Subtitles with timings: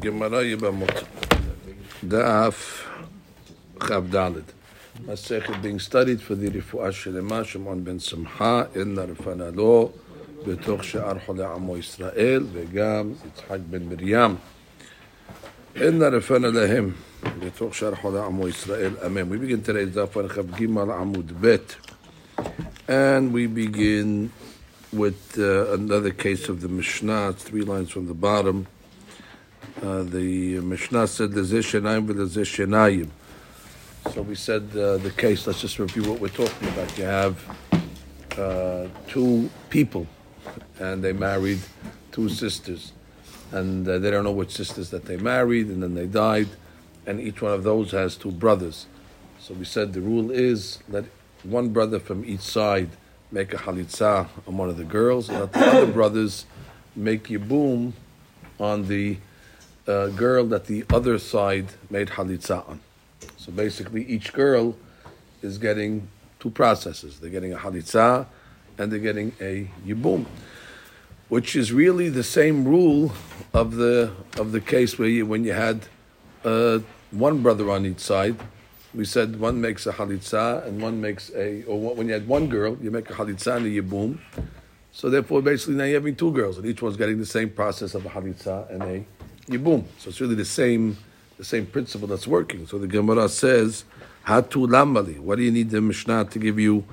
[0.00, 0.90] גמרא יבמות,
[2.04, 2.88] דאף
[3.80, 4.30] כ"ד.
[5.06, 9.92] מסכת being studied פדי רפואה שלמה, שמעון בן שמחה, אין לה רפנה לו,
[10.46, 14.34] בתוך שאר חולי עמו ישראל, וגם יצחק בן מרים.
[15.74, 16.90] אין לה רפנה להם,
[17.38, 19.22] בתוך שאר חולי עמו ישראל, אמן.
[19.22, 21.56] We begin to today דף כ"ג עמוד ב',
[22.88, 24.28] and we begin
[24.92, 28.66] with uh, another case of the Mishnah, it's three lines from the bottom.
[29.82, 33.10] Uh, the Mishnah said, "Lezeh shenayim v'lezeh shenayim."
[34.12, 35.46] So we said uh, the case.
[35.46, 36.96] Let's just review what we're talking about.
[36.96, 37.58] You have
[38.38, 40.06] uh, two people,
[40.78, 41.60] and they married
[42.10, 42.92] two sisters,
[43.52, 46.48] and uh, they don't know which sisters that they married, and then they died,
[47.06, 48.86] and each one of those has two brothers.
[49.38, 51.04] So we said the rule is let
[51.42, 52.90] one brother from each side
[53.30, 56.46] make a halitza on one of the girls, and let the other brothers
[56.96, 57.92] make yibum
[58.58, 59.16] on the
[59.86, 62.80] uh, girl that the other side made halitza on.
[63.36, 64.76] So basically, each girl
[65.42, 66.08] is getting
[66.40, 67.20] two processes.
[67.20, 68.26] They're getting a halitza
[68.76, 70.26] and they're getting a yibum,
[71.28, 73.12] which is really the same rule
[73.52, 75.86] of the of the case where you, when you had
[76.44, 76.78] uh,
[77.10, 78.36] one brother on each side.
[78.98, 82.48] We said one makes a halitza and one makes a, or when you had one
[82.48, 84.18] girl, you make a halitza and a yibum.
[84.90, 87.94] So therefore, basically now you're having two girls, and each one's getting the same process
[87.94, 89.04] of a halitza and a
[89.48, 89.84] yibum.
[89.98, 90.98] So it's really the same
[91.36, 92.66] the same principle that's working.
[92.66, 93.84] So the Gemara says,
[94.26, 95.20] Hatu lamali.
[95.20, 96.84] What do you need the Mishnah to give you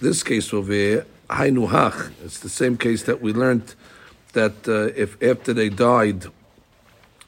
[0.00, 1.04] this case over here?
[1.28, 2.10] Hainu.
[2.24, 3.74] It's the same case that we learned
[4.32, 6.24] that uh, if after they died,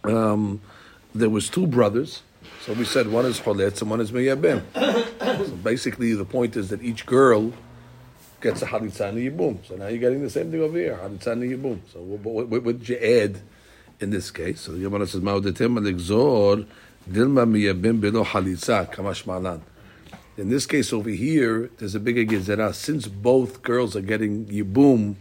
[0.04, 0.62] um,
[1.14, 2.22] there was two brothers.
[2.64, 4.62] So we said one is choletz and one is meyabim.
[5.46, 7.52] so basically, the point is that each girl
[8.40, 9.66] gets a halitza and a yibum.
[9.66, 11.80] So now you're getting the same thing over here, halitza and a yibum.
[11.92, 13.40] So what, what, what did you add
[13.98, 14.60] in this case?
[14.60, 16.64] So the Gemara says, "Ma'odetem alexor
[17.10, 19.60] dilma miyabim belo halitza kamash malan."
[20.36, 22.72] In this case over here, there's a bigger gezerah.
[22.76, 25.16] Since both girls are getting yibum,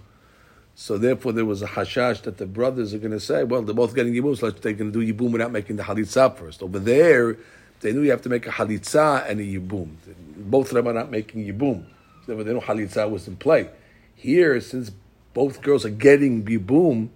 [0.76, 3.76] so therefore there was a hashash that the brothers are going to say, well, they're
[3.76, 6.64] both getting yibum, so they're going to do yibum without making the halitza first.
[6.64, 7.38] Over there,
[7.82, 9.96] they knew you have to make a halitza and a yibum.
[10.38, 11.86] Both of them are not making yibum.
[12.26, 13.70] So they know halitza was in play.
[14.16, 14.92] Here, since
[15.34, 17.10] both girls are getting yibum,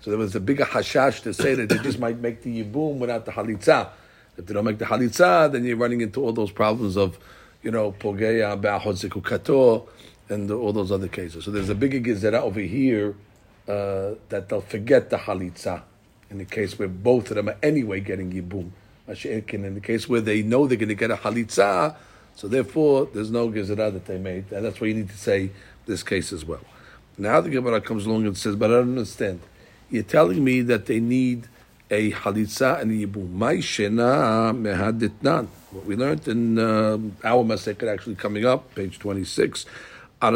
[0.00, 2.98] so there was a bigger hashash to say that they just might make the yibum
[2.98, 3.88] without the halitza.
[4.36, 7.18] If they don't make the halitza, then you're running into all those problems of,
[7.62, 9.88] you know, pogeya, ba'achot kato,
[10.30, 11.44] and all those other cases.
[11.44, 13.14] So there's a bigger gezerah over here
[13.68, 15.82] uh, that they'll forget the halitza
[16.30, 18.70] in the case where both of them are anyway getting yibum.
[19.08, 21.96] In the case where they know they're going to get a halitza,
[22.36, 25.50] so therefore there's no gezerah that they made, and that's why you need to say
[25.86, 26.60] this case as well.
[27.18, 29.40] Now the Gemara comes along and says, but I don't understand.
[29.90, 31.48] You're telling me that they need
[31.90, 33.36] a halitza and a yibum.
[33.36, 35.48] Mehaditnan.
[35.72, 39.66] What we learned in uh, our Masechet actually coming up, page 26.
[40.22, 40.28] So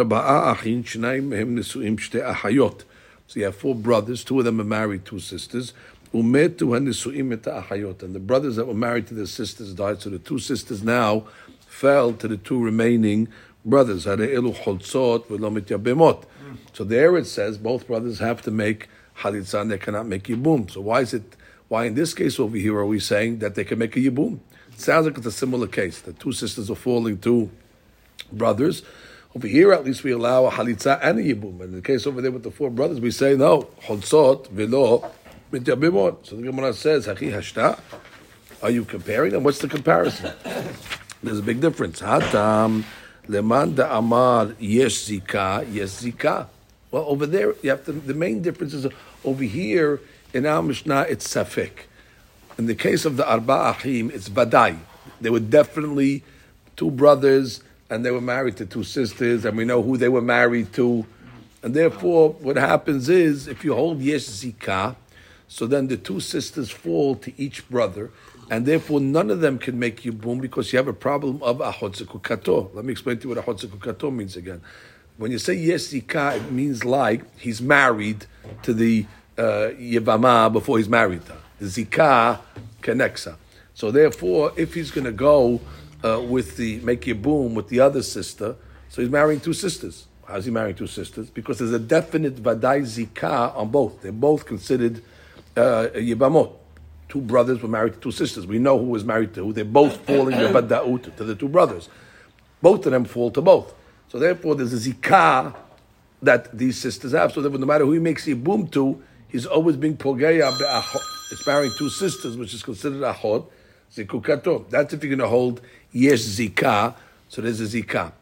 [3.34, 5.74] you have four brothers, two of them are married, two sisters.
[6.14, 8.02] Umetu hanisuim et ahayot.
[8.02, 11.24] And the brothers that were married to their sisters died, so the two sisters now
[11.66, 13.28] fell to the two remaining
[13.64, 14.06] brothers.
[14.06, 16.24] Hare'elu cholzot v'lo mityabemot.
[16.72, 20.70] So there it says both brothers have to make halitza and they cannot make yibum.
[20.70, 21.36] So why is it,
[21.68, 24.38] why in this case over here are we saying that they can make a yibum?
[24.72, 26.00] It sounds like it's a similar case.
[26.00, 27.50] The two sisters are falling to
[28.32, 28.82] brothers.
[29.36, 31.60] Over here, at least we allow a halitza and a yibum.
[31.60, 35.10] In the case over there with the four brothers, we say no, chodzot velo
[35.52, 36.26] mityabimot.
[36.26, 37.80] So the Gemara says, hachi hashta.
[38.62, 39.42] Are you comparing them?
[39.42, 40.32] What's the comparison?
[41.20, 42.00] There's a big difference.
[42.00, 42.84] Hatam
[43.26, 46.46] leman da amar yesh zika, yesh zika.
[46.92, 48.86] Well, over there, you have to, the main difference is
[49.24, 50.00] over here
[50.32, 51.72] in our Mishnah, it's safek.
[52.56, 54.78] In the case of the Arba Achim, it's Vadai.
[55.20, 56.22] They were definitely
[56.76, 60.22] two brothers and they were married to two sisters, and we know who they were
[60.22, 61.06] married to.
[61.62, 64.96] And therefore, what happens is, if you hold Yesh Zika,
[65.48, 68.10] so then the two sisters fall to each brother,
[68.50, 72.22] and therefore none of them can make Yibum because you have a problem of Ahotziku
[72.22, 72.70] Kato.
[72.75, 74.60] Let me explain to you what Ahotziku Kato means again.
[75.16, 78.26] When you say Yesh Zika, it means like he's married
[78.62, 79.06] to the
[79.38, 81.22] uh, before he's married.
[81.60, 82.40] The Zika
[82.82, 83.37] connects her.
[83.75, 85.60] So therefore, if he's going to go
[86.04, 88.56] uh, with the make yibum with the other sister,
[88.90, 90.06] so he's marrying two sisters.
[90.26, 91.30] How's he marrying two sisters?
[91.30, 94.02] Because there's a definite vadai zika on both.
[94.02, 95.02] They're both considered
[95.56, 96.52] uh, yibamot.
[97.08, 98.46] Two brothers were married to two sisters.
[98.46, 99.52] We know who was married to who.
[99.52, 101.88] They're both falling yabadaut to the two brothers.
[102.62, 103.74] Both of them fall to both.
[104.08, 105.54] So therefore, there's a zika
[106.22, 107.32] that these sisters have.
[107.32, 111.32] So therefore, no matter who he makes yibum to, he's always being pogeya be'achot.
[111.32, 113.46] It's marrying two sisters, which is considered achot,
[113.92, 114.69] zikukato.
[114.70, 115.60] That's if you're going to hold
[115.92, 116.94] yesh zika,
[117.28, 118.12] so there's a zika.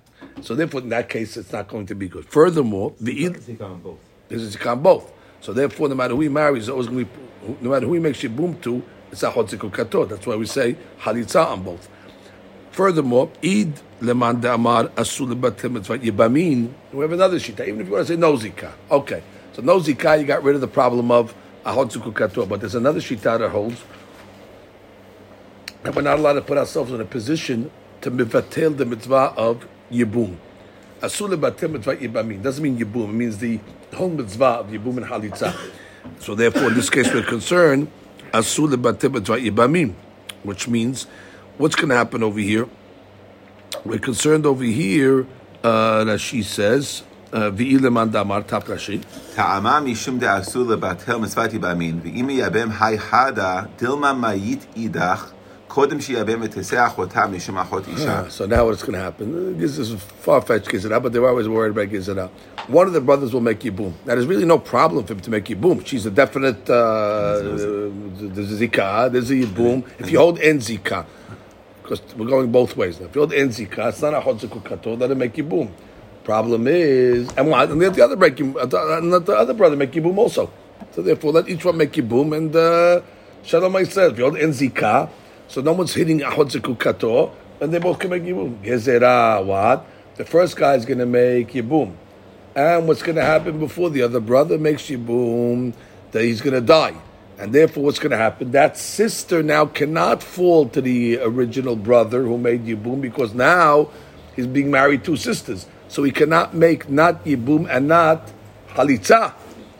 [0.41, 2.25] So therefore, in that case, it's not going to be good.
[2.27, 3.99] Furthermore, the Zika on both.
[4.29, 5.13] there's a zika on both.
[5.41, 7.95] So therefore, no matter who he marries, it's always going to be, no matter who
[7.95, 10.09] he makes yibum to, it's achot zikukato.
[10.09, 11.89] That's why we say halitza on both.
[12.71, 16.73] Furthermore, id leman amar asul mitzvah yibamin.
[16.93, 17.67] We have another shita.
[17.67, 19.23] Even if you want to say no zika, okay.
[19.53, 21.35] So no zika, you got rid of the problem of
[21.67, 22.49] ahot zukukato.
[22.49, 23.83] But there's another shita that holds
[25.84, 27.72] that we're not allowed to put ourselves in a position
[28.02, 30.38] to mivatel the mitzvah of yibum.
[31.02, 33.10] Asul lebatel mitzvah yibamin doesn't mean yibum.
[33.10, 33.60] It means the
[33.94, 35.56] whole mitzvah of yibum and halitza.
[36.20, 37.90] So therefore, in this case, we're concerned
[38.34, 39.94] asul lebatel mitzvah yibamin,
[40.44, 41.06] which means
[41.58, 42.68] what's going to happen over here?
[43.86, 45.26] We're concerned over here.
[45.64, 49.04] Uh, Rashi says, "V'ileman damar tap Rashi."
[49.36, 55.32] טעמה משום דאסור לבטל מצוות יבמין, ואם יבם היי חדה, דילמה מאית אידך,
[58.07, 59.59] Ah, so now what's going to happen?
[59.59, 62.29] This is far-fetched Gizera, but they're always worried about Gizera.
[62.67, 63.95] One of the brothers will make yibum.
[64.05, 65.87] Now, there's really no problem for him to make yibum.
[65.87, 71.07] She's a definite, uh, there's a Zika, there's a If you hold En Zika,
[71.83, 73.07] because we're going both ways now.
[73.07, 75.71] If you hold En Zika, it's not a Hotziku Kato, that'll make yibum.
[76.23, 77.71] Problem is, and what?
[77.71, 80.53] And let the other break, uh, uh, let the other brother make yibum also.
[80.91, 83.01] So therefore, let each one make yibum and uh,
[83.45, 84.13] Shalom myself.
[84.13, 85.09] If you hold En Zika,
[85.53, 88.65] so no one's hitting ahotziku kato, and they both can make yibum.
[88.65, 89.85] Gezerah, what?
[90.15, 91.95] The first guy is going to make yibum.
[92.57, 95.75] And what's going to happen before the other brother makes yibum?
[96.13, 96.95] That he's going to die.
[97.39, 98.53] And therefore, what's going to happen?
[98.53, 103.91] That sister now cannot fall to the original brother who made yibum because now
[104.35, 105.67] he's being married to sisters.
[105.89, 108.33] So he cannot make not yibum and not
[108.71, 109.35] halitza.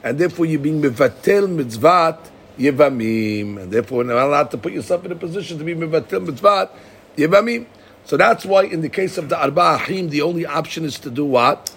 [0.05, 3.63] And therefore, you're being mevatel mitzvat yevamim.
[3.63, 6.71] And therefore, you're not allowed to put yourself in a position to be mevatel mitzvat
[7.17, 7.67] yevamim.
[8.05, 11.11] So that's why, in the case of the arba ahim, the only option is to
[11.11, 11.73] do what?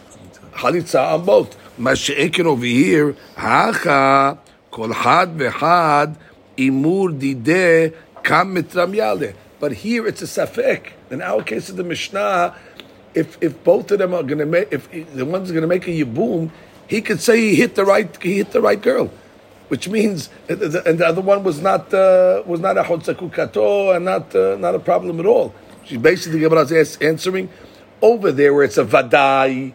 [0.54, 1.56] Halitza on both.
[1.78, 4.40] Mashe'ekin over here, hacha
[4.72, 6.16] kol had v'had
[6.58, 7.94] imur dideh
[8.24, 9.36] kam mitram yaleh.
[9.60, 10.92] But here it's a safek.
[11.12, 12.56] In our case of the Mishnah,
[13.14, 15.88] if if both of them are going to make, if the one's going to make
[15.88, 16.50] a yibum,
[16.88, 19.12] he could say he hit the right, he hit the right girl,
[19.68, 24.36] which means, and the other one was not uh, was not a chotzakukato and not
[24.36, 25.54] uh, not a problem at all.
[25.84, 27.50] She's basically Gemara's as- answering
[28.02, 29.74] over there where it's a vadai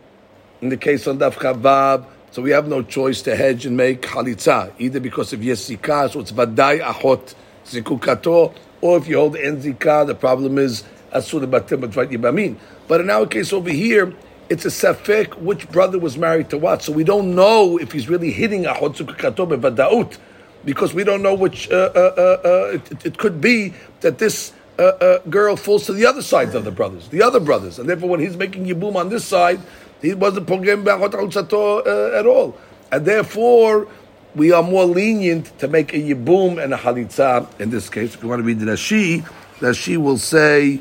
[0.61, 2.07] in the case on Daf Chavav.
[2.33, 6.21] So we have no choice to hedge and make chalitza, either because of yesika, so
[6.21, 7.35] it's vadai achot
[7.65, 12.57] zikukato, or if you hold en zika, the problem is asur batim yibamin.
[12.87, 14.15] But in our case over here,
[14.51, 16.83] it's a safek which brother was married to what.
[16.83, 20.19] So we don't know if he's really hitting achot zikukato bevadaut,
[20.65, 21.71] because we don't know which.
[21.71, 24.53] Uh, uh, uh, uh, it, it could be that this.
[24.79, 27.87] Uh, uh, girl falls to the other sides of the brothers, the other brothers, and
[27.87, 29.61] therefore when he's making yibum on this side,
[30.01, 32.57] he wasn't pogem uh, at all,
[32.91, 33.87] and therefore
[34.35, 38.15] we are more lenient to make a yibum and a halitza in this case.
[38.15, 39.21] If you want to read the Rashi,
[39.59, 40.81] Rashi will say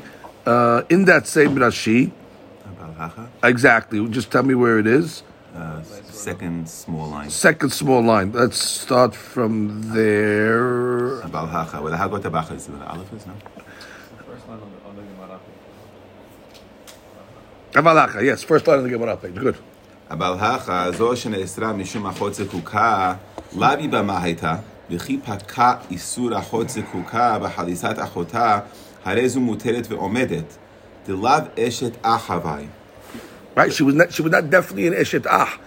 [0.88, 2.10] in that same Rashi,
[2.99, 4.07] hacha, exactly.
[4.09, 5.23] Just tell me where it is.
[5.55, 7.29] uh, second small line.
[7.29, 8.31] Second small line.
[8.31, 11.21] Let's start from there.
[11.21, 13.33] Abal hacha, where the hagot abacha is, where the aleph is, no?
[14.25, 15.39] First line on the, on the Gemara.
[17.73, 19.35] Avalacha, yes, first line of the Gemara page.
[19.35, 19.55] Good.
[20.11, 23.13] אבל הכה, זו שנאסרה משום אחות זקוקה,
[23.57, 24.55] לאו במה הייתה,
[24.89, 28.59] וכי פקע איסור אחות זקוקה בחליסת אחותה,
[29.05, 30.57] הרי זו מותרת ועומדת.
[31.07, 32.67] דלאו אשת אח הווי.
[33.60, 33.74] Right?
[33.74, 35.60] She was not, she was not definitely an Eshet Ah.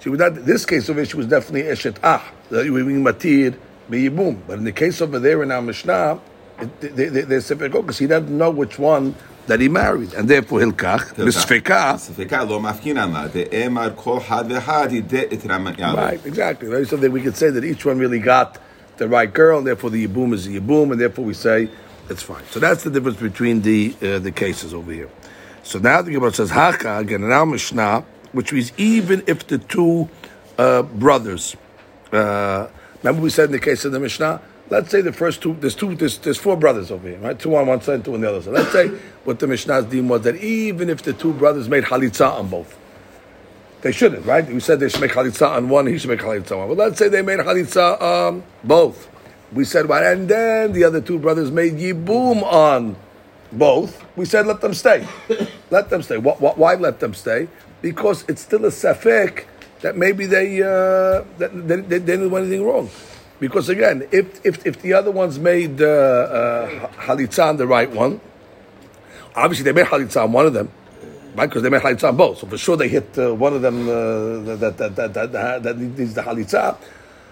[0.00, 2.32] She was not, in this case of it, she was definitely Eshet Ah.
[2.50, 3.54] We mean Matir,
[3.90, 4.40] Meyibum.
[4.46, 6.20] But in the case over there in our Mishnah,
[6.80, 9.14] they, said because he doesn't know which one
[9.46, 10.14] that he married.
[10.14, 12.48] And therefore, Hilkach, Misfekah.
[12.48, 14.20] Lo kol
[14.88, 16.68] he de'it Right, exactly.
[16.68, 16.86] Right?
[16.86, 18.58] So that we could say that each one really got
[18.96, 21.68] the right girl, and therefore the Yibum is the Yibum, and therefore we say,
[22.08, 22.42] it's fine.
[22.50, 25.10] So that's the difference between the uh, the cases over here.
[25.68, 29.58] So now the Gemara says haka again in our Mishnah, which means even if the
[29.58, 30.08] two
[30.56, 31.58] uh, brothers,
[32.10, 32.68] uh,
[33.02, 34.40] remember we said in the case of the Mishnah.
[34.70, 37.38] Let's say the first two, there's two, there's, there's four brothers over here, right?
[37.38, 38.54] Two on one side, and two on the other side.
[38.54, 38.88] Let's say
[39.24, 42.78] what the Mishnah's deem was that even if the two brothers made halitza on both,
[43.82, 44.46] they shouldn't, right?
[44.46, 46.68] We said they should make chalitza on one, he should make chalitza on one.
[46.68, 49.06] Well, let's say they made chalitza on both.
[49.52, 50.02] We said what?
[50.02, 52.96] And then the other two brothers made yibum on
[53.52, 54.04] both.
[54.16, 55.06] We said let them stay.
[55.70, 56.18] let them stay.
[56.18, 57.48] What, what, why let them stay?
[57.80, 59.44] Because it's still a safek
[59.80, 62.90] that maybe they uh, that they, they, didn't do anything wrong.
[63.40, 68.20] Because again, if if, if the other ones made uh, uh, the right one,
[69.36, 70.70] obviously they made halitza on one of them,
[71.36, 71.46] right?
[71.46, 72.38] Because they made halitza on both.
[72.38, 75.62] So for sure they hit uh, one of them uh, that, that, that, that, that,
[75.62, 76.76] that needs the halitza.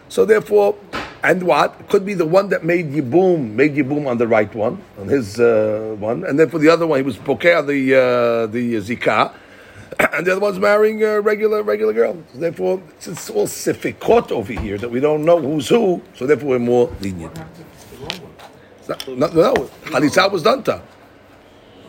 [0.08, 0.76] So therefore,
[1.22, 4.82] and what could be the one that made Yibum made Yibum on the right one
[4.98, 8.46] on his uh, one, and then for the other one he was bokeh the uh,
[8.46, 9.32] the zikah,
[10.12, 12.16] and the other one's marrying a regular regular girl.
[12.32, 16.02] So therefore, it's, all sifikot over here that we don't know who's who.
[16.14, 17.36] So therefore, we're more lenient.
[18.78, 19.54] It's not- No,
[19.86, 20.80] halitza was done to.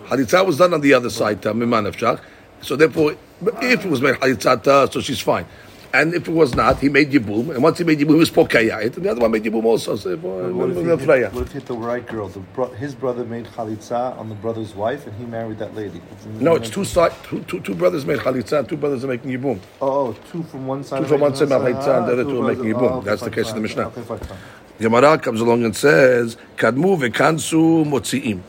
[0.05, 2.19] Halitza was done on the other side, ta, miman nefshach.
[2.61, 3.15] So therefore,
[3.61, 5.45] if it was made halitza, ta, so she's fine.
[5.93, 8.29] And if it was not, he made yibum, and once he made yibum, he was
[8.29, 9.95] pokayait, and the other one made yibum also.
[9.95, 12.27] So What if, what if he hit the right girl?
[12.27, 16.01] The bro- his brother made chalitza on the brother's wife, and he married that lady.
[16.39, 19.31] No, it's two side, two, two, two brothers made chalitza, and two brothers are making
[19.31, 19.59] yibum.
[19.81, 20.99] Oh, oh, two from one side.
[21.01, 22.91] Two from one side, another chalitza, and the other two two are making yibum.
[22.97, 23.61] okay, That's the fine, case in the.
[23.61, 23.87] Mishnah.
[23.87, 24.37] Okay, fine, fine.
[24.79, 28.41] Gemara comes along and says, "Kadmu v'kansu motziim."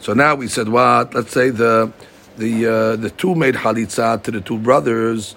[0.00, 1.12] So now we said what?
[1.14, 1.92] Let's say the
[2.36, 5.34] the uh, the two made halitza to the two brothers,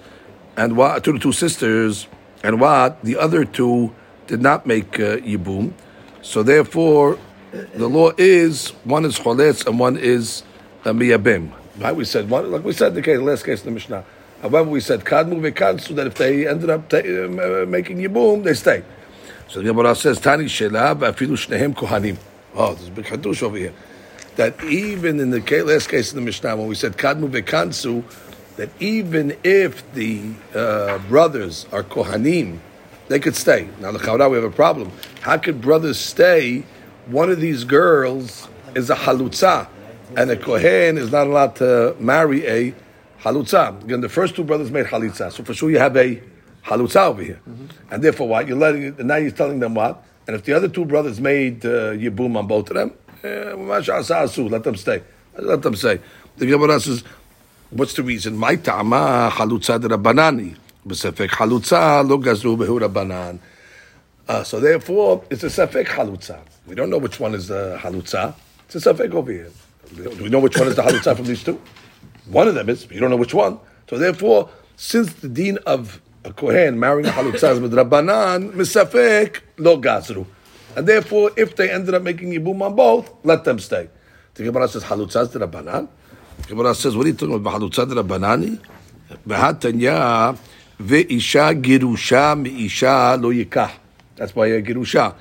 [0.58, 2.08] and what to the two sisters,
[2.42, 3.94] and what the other two
[4.26, 5.72] did not make uh, yibum.
[6.20, 7.16] So therefore,
[7.52, 10.42] the law is one is choletz and one is
[10.84, 11.52] uh, miyabim.
[11.78, 11.94] Right?
[11.94, 14.04] We said one, like we said in the case, last case in the Mishnah.
[14.42, 18.54] However, we said kadmu v'kansu that if they ended up ta- uh, making yibum, they
[18.54, 18.82] stay.
[19.46, 22.18] So the Gemara says, Tani Shela, Afilu Shnehem Kohanim.
[22.54, 23.72] Oh, there's a big hadush over here.
[24.36, 28.04] That even in the last case in the Mishnah, when we said Kadmu Vekansu,
[28.58, 30.20] that even if the
[30.52, 32.58] uh, brothers are Kohanim,
[33.06, 33.68] they could stay.
[33.80, 34.90] Now, the Chaura, we have a problem.
[35.20, 36.64] How could brothers stay?
[37.06, 39.68] One of these girls is a halutza,
[40.16, 42.74] and a Kohen is not allowed to marry a
[43.20, 43.80] halutza.
[43.84, 46.20] Again, the first two brothers made halitza, so for sure you have a
[46.64, 47.40] halutza over here,
[47.92, 50.84] and therefore what you're letting now you're telling them what, and if the other two
[50.84, 55.02] brothers made uh, yibum on both of them, eh, masha asa asu, let them stay,
[55.38, 56.00] let them say.
[56.36, 57.02] The Gemara says,
[57.70, 58.36] what's the reason?
[58.36, 60.56] My ta'ama halutza de rabbanani,
[60.86, 63.38] b'sefek halutza lo gazru behu rabbanan.
[64.28, 66.40] Uh, so therefore, it's a safek halutza.
[66.66, 68.34] We don't know which one is the halutza.
[68.66, 69.50] It's a safek over here.
[69.94, 71.60] Do we know which one is the halutza from these two?
[72.26, 72.86] One of them is.
[72.90, 73.58] You don't know which one.
[73.88, 79.80] So therefore, since the dean of a kohen marrying a halutza is midrabanan, misafek lo
[79.80, 80.26] gazru,
[80.76, 83.88] and therefore, if they ended up making yibum on both, let them stay.
[84.34, 85.88] The Gemara says halutza is rabbanan.
[86.43, 87.61] The Gemara says, what are you talking about?
[87.61, 88.59] Halutza rabbanani?
[89.27, 90.37] V'hatanya
[90.81, 93.71] ve'isha girusha me'isha lo yikah.
[94.15, 95.13] That's why a girusha.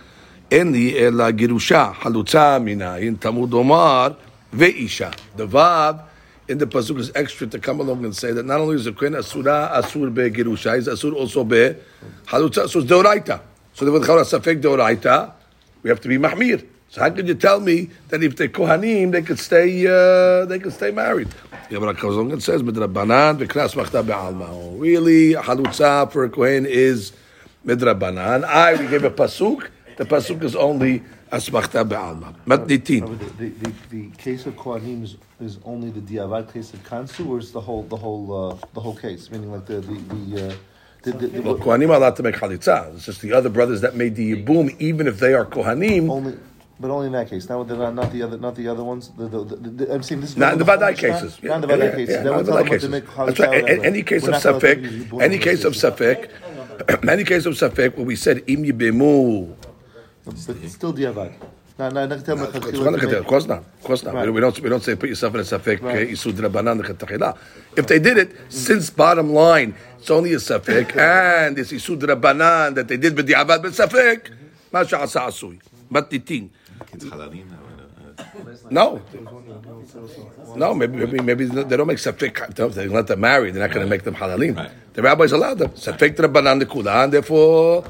[0.52, 4.09] אין לי אלא גירושה, חלוצה מנין, תמוד אומר,
[4.52, 5.11] ואישה.
[5.37, 6.00] The vav
[6.47, 8.92] in the pasuk is extra to come along and say that not only is the
[8.92, 11.75] kohen asura asur be girusha, he's asur also be
[12.26, 12.68] halutza.
[12.68, 13.40] So it's deoraita.
[13.73, 15.32] So the v'chara safek deoraita,
[15.82, 16.62] we have to be mahmir.
[16.89, 20.60] So how could you tell me that if they're kohanim, they could stay, uh, they
[20.60, 21.27] could stay married?
[21.70, 27.12] Comes along and says, "Midrabanan v'knas machta be'alma." Really, halutza for a kohen is
[27.65, 28.46] midrabanan.
[28.46, 29.70] I we gave a pasuk.
[29.98, 32.34] The pasuk is only asmachta be'alma.
[32.46, 33.20] Matnitin.
[33.20, 37.27] The, the, the, the case of Kohanim is, is only the diavad case of Kansu,
[37.27, 39.29] or is the whole the whole uh, the whole case?
[39.29, 40.53] Meaning like the the, the, uh,
[41.03, 42.96] the, the, the Well, Kohanim are allowed to make chalitza.
[42.96, 46.10] It's just the other brothers that made the yibum, even if they are Kohanim.
[46.10, 46.38] only.
[46.79, 47.50] But only in that case.
[47.50, 49.10] Not, not, not the other, not the other ones.
[49.17, 51.41] The, the, the, the, I'm saying this is Not in the Vadai cases.
[51.41, 52.15] Not in the Yeah, Vadai yeah, cases.
[52.15, 53.15] yeah, That not the tell them Vadai what to cases.
[53.17, 53.86] That's right.
[53.86, 56.29] Any case of safek, any case of safek,
[57.10, 59.55] any case of safek, where we said im yibemu.
[60.24, 61.34] But still diavad.
[61.79, 63.60] Now, now, tell Of course not.
[63.60, 64.15] Of course not.
[64.15, 64.34] Right.
[64.34, 64.60] We don't.
[64.60, 66.10] We don't say put yourself in a safek Right.
[66.10, 67.38] isud drabanan lechatachila.
[67.77, 68.51] If they did it, mm.
[68.51, 73.27] since bottom line, it's only a safek, and it's isud drabanan that they did with
[73.27, 73.63] the avad mm-hmm.
[73.63, 74.31] but safek,
[74.72, 75.60] masha asa asui.
[75.91, 76.50] Matitin.
[76.94, 77.46] It's halalim.
[78.72, 79.01] No.
[80.56, 82.74] No, maybe, maybe, maybe they don't make safek.
[82.74, 83.51] They let them marry.
[83.51, 84.58] They're not going to make them halalim.
[84.58, 84.72] Right.
[84.94, 85.70] The rabbis allowed them.
[85.72, 87.84] Safek drabanan lekula, and therefore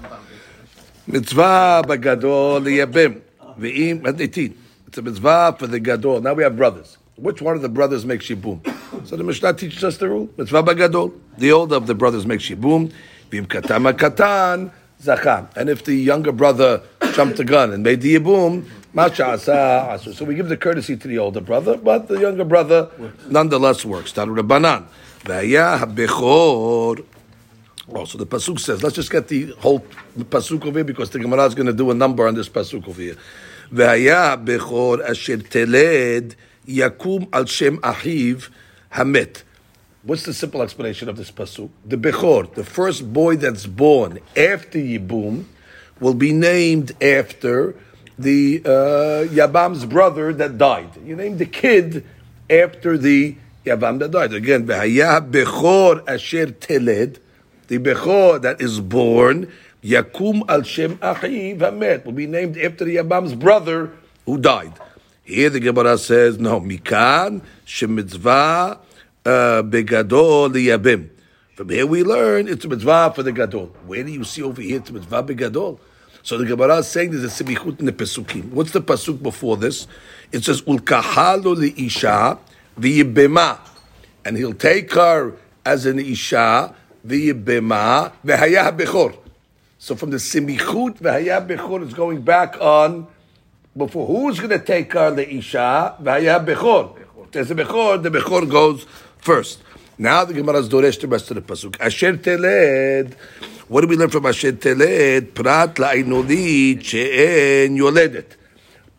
[1.08, 3.22] mitzvah bagadol liyabim
[3.58, 4.56] ve'im aditin.
[4.88, 6.22] It's a mitzvah for the gadol.
[6.22, 6.98] Now we have brothers.
[7.16, 8.62] Which one of the brothers makes shibum?
[9.08, 10.30] So the Mishnah teaches us the rule.
[10.38, 11.14] Mitzvah bagadol.
[11.38, 12.92] The older of the brothers makes shibum.
[13.32, 15.48] V'im katama katan zachan.
[15.56, 16.82] And if the younger brother
[17.14, 18.77] jumped the gun and made the yibum, masha asa asu.
[18.97, 22.91] So we give the courtesy to the older brother, but the younger brother
[23.29, 24.13] nonetheless works.
[24.13, 24.85] Taru Rabbanan.
[25.25, 27.05] V'aya habechor.
[27.95, 29.81] Oh, so the pasuk says, let's just get the whole
[30.17, 32.87] pasuk over here because the Gemara is going to do a number on this pasuk
[32.89, 33.17] over here.
[33.73, 36.35] והיה בכור אשר תלד
[36.69, 38.37] יקום על שם אחיו
[38.93, 39.43] המת.
[40.05, 41.71] What's the simple explanation of this pasuk?
[41.87, 45.45] The Bechor, the first boy that's born after Yibum,
[46.01, 47.75] will be named after
[48.18, 48.70] the uh,
[49.34, 50.90] Yabam's brother that died.
[51.06, 52.06] You name the kid
[52.50, 54.34] after the Yabam that died.
[54.34, 57.20] Again, Bechor Asher Teled,
[57.68, 59.52] the Bechor that is born,
[59.84, 63.92] Yakum al Shem Achiv Hamet, will be named after the Yabam's brother
[64.26, 64.74] who died.
[65.24, 68.80] Here the Gemara says, no, Mikan Shemitzvah
[69.26, 71.10] uh, Begadol Liyabim.
[71.58, 73.76] From here we learn it's a mitzvah for the gadol.
[73.88, 75.80] Where do you see over here it's a mitzvah begadol?
[76.28, 78.50] So the Gemara is saying there's a simichut in the pesukim.
[78.50, 79.88] What's the pasuk before this?
[80.30, 82.38] It says ulkahalo liisha
[82.78, 83.60] v'yibema,
[84.26, 86.76] and he'll take her as an isha
[87.08, 89.18] v'yibema v'haya bechor.
[89.80, 93.08] So from the simichut v'haya bechor is going back on
[93.78, 94.06] before.
[94.06, 97.06] Who's going to take her the isha v'haya bechor?
[97.32, 98.04] There's a bechor.
[98.04, 98.86] The bechor goes
[99.20, 99.64] first.
[100.00, 101.80] Now the Gemara is doresh the rest of the pasuk.
[101.80, 103.16] Asher teled.
[103.68, 105.34] What do we learn from Asher teled?
[105.34, 108.36] Prat la'inonit she'en yoledet.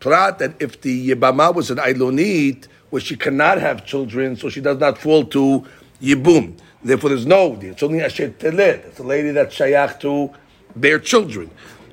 [0.01, 4.59] Prat that if the Yibama was an Ailonit, where she cannot have children, so she
[4.59, 5.65] does not fall to
[6.01, 6.59] Yibum.
[6.83, 7.57] Therefore, there's no.
[7.61, 8.59] It's only Asher teled.
[8.59, 10.31] It's a lady that's shayach to
[10.75, 11.49] bear children.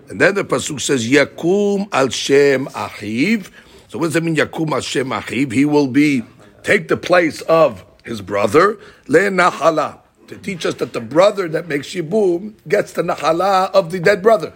[0.09, 3.53] And then the pasuk says Yakum al Shem Achiv.
[3.87, 4.35] So what does that mean?
[4.35, 5.53] Yakum al Shem Achiv.
[5.53, 6.25] He will be
[6.65, 9.99] take the place of his brother, le nahala,
[10.29, 14.23] to teach us that the brother that makes yibum gets the nahala of the dead
[14.23, 14.53] brother.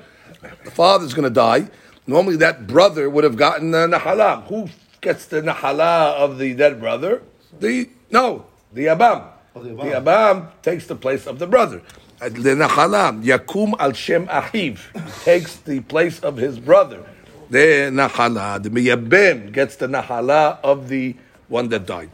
[0.65, 1.69] The father's going to die.
[2.07, 4.47] Normally, that brother would have gotten the nahala.
[4.47, 4.69] Who
[5.01, 7.23] gets the nahala of the dead brother?
[7.59, 9.29] The no, the abam.
[9.55, 10.05] Oh, the the Abam.
[10.05, 11.83] abam takes the place of the brother.
[12.21, 17.05] The nahala, yakum al shem achiv, takes the place of his brother.
[17.49, 21.17] The nahala, the miyabim gets the nahala of the
[21.49, 22.11] one that died.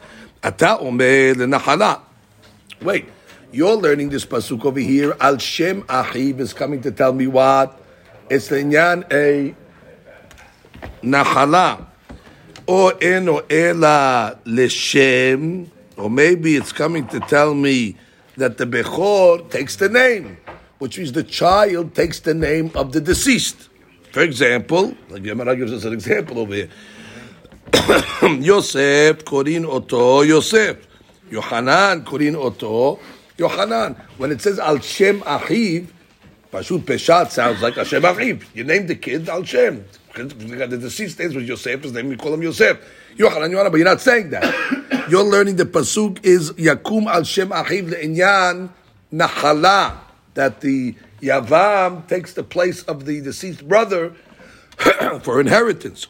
[0.47, 2.03] Ata omer nahala.
[2.81, 3.07] Wait,
[3.51, 5.17] you're learning this pasuk over here.
[5.19, 7.77] Al Shem Achiv is coming to tell me what?
[8.31, 9.57] It's the inyan a
[11.03, 11.85] nachala.
[12.65, 15.67] Or eno ela leshem.
[15.97, 17.97] Or maybe it's coming to tell me
[18.37, 20.37] that the Bechor takes the name,
[20.79, 23.69] which means the child takes the name of the deceased.
[24.13, 26.71] For example, the Gemara gives us an example over here.
[28.43, 30.87] Yosef, Korin Oto, Yosef.
[31.31, 32.99] Yohanan, Korin Oto,
[33.37, 33.95] Yohanan.
[34.17, 35.89] When it says Al Shem Achiv,
[36.53, 38.45] Pashut Peshat sounds like Hashem Achiv.
[38.55, 39.85] You name the kid Al Shem.
[40.15, 42.79] The deceased names was Yosef, his name, we call him Yosef.
[43.17, 45.07] Yohanan, Yohanan, but you're not saying that.
[45.09, 48.71] You're learning the Pasuk is Yakum Al Shem Achiv Le'inyan
[49.13, 49.99] Nahala.
[50.35, 54.15] That the Yavam takes the place of the deceased brother
[55.23, 56.09] for inheritance.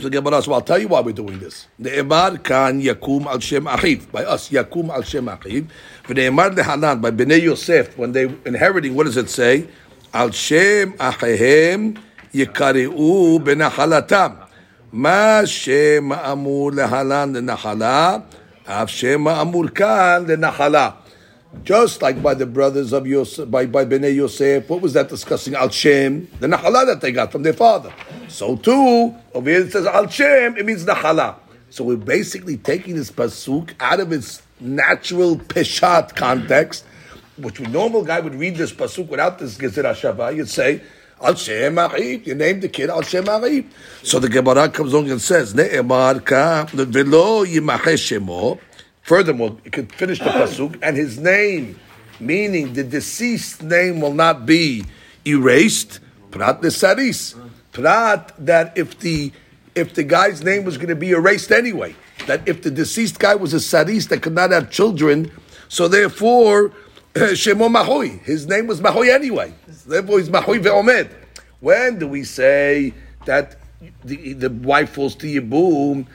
[0.00, 1.68] So Gemara, so I'll tell you why we're doing this.
[1.80, 4.10] Ne'emar kan yakum al shem achiv.
[4.10, 5.68] By us, yakum al shem achiv.
[6.04, 9.68] V'ne'emar lehanan, by Bnei Yosef, when they inheriting, what does it say?
[10.12, 11.96] Al shem achihem
[12.32, 14.48] yikari'u benachalatam.
[14.90, 18.24] Ma shem amur lehalan lenahala,
[18.66, 21.03] av shem amur kan lenahala.
[21.62, 25.54] Just like by the brothers of Yosef, by, by Bnei Yosef, what was that discussing?
[25.54, 27.92] Al Shem, the Nahala that they got from their father.
[28.28, 31.36] So too, over here it says Al Shem, it means Nahala.
[31.70, 36.84] So we're basically taking this Pasuk out of its natural Peshat context,
[37.36, 40.82] which a normal guy would read this Pasuk without this Gezer HaShavah, you'd say,
[41.22, 43.24] Al Shem you named the kid Al Shem.
[44.02, 47.44] So the Gemara comes along and says, velo
[49.04, 51.78] Furthermore, you could finish the pasuk, and his name,
[52.18, 54.82] meaning the deceased name, will not be
[55.26, 56.00] erased.
[56.30, 57.38] Prat nesaris.
[57.72, 59.30] Prat that if the
[59.74, 61.94] if the guy's name was going to be erased anyway,
[62.26, 65.30] that if the deceased guy was a saris that could not have children,
[65.68, 66.72] so therefore
[67.14, 69.52] Shemo Mahoy, his name was Mahoy anyway.
[69.86, 71.10] Therefore, he's Mahoy ve'omed.
[71.60, 72.94] When do we say
[73.26, 73.56] that
[74.02, 76.06] the, the wife falls to Yibum?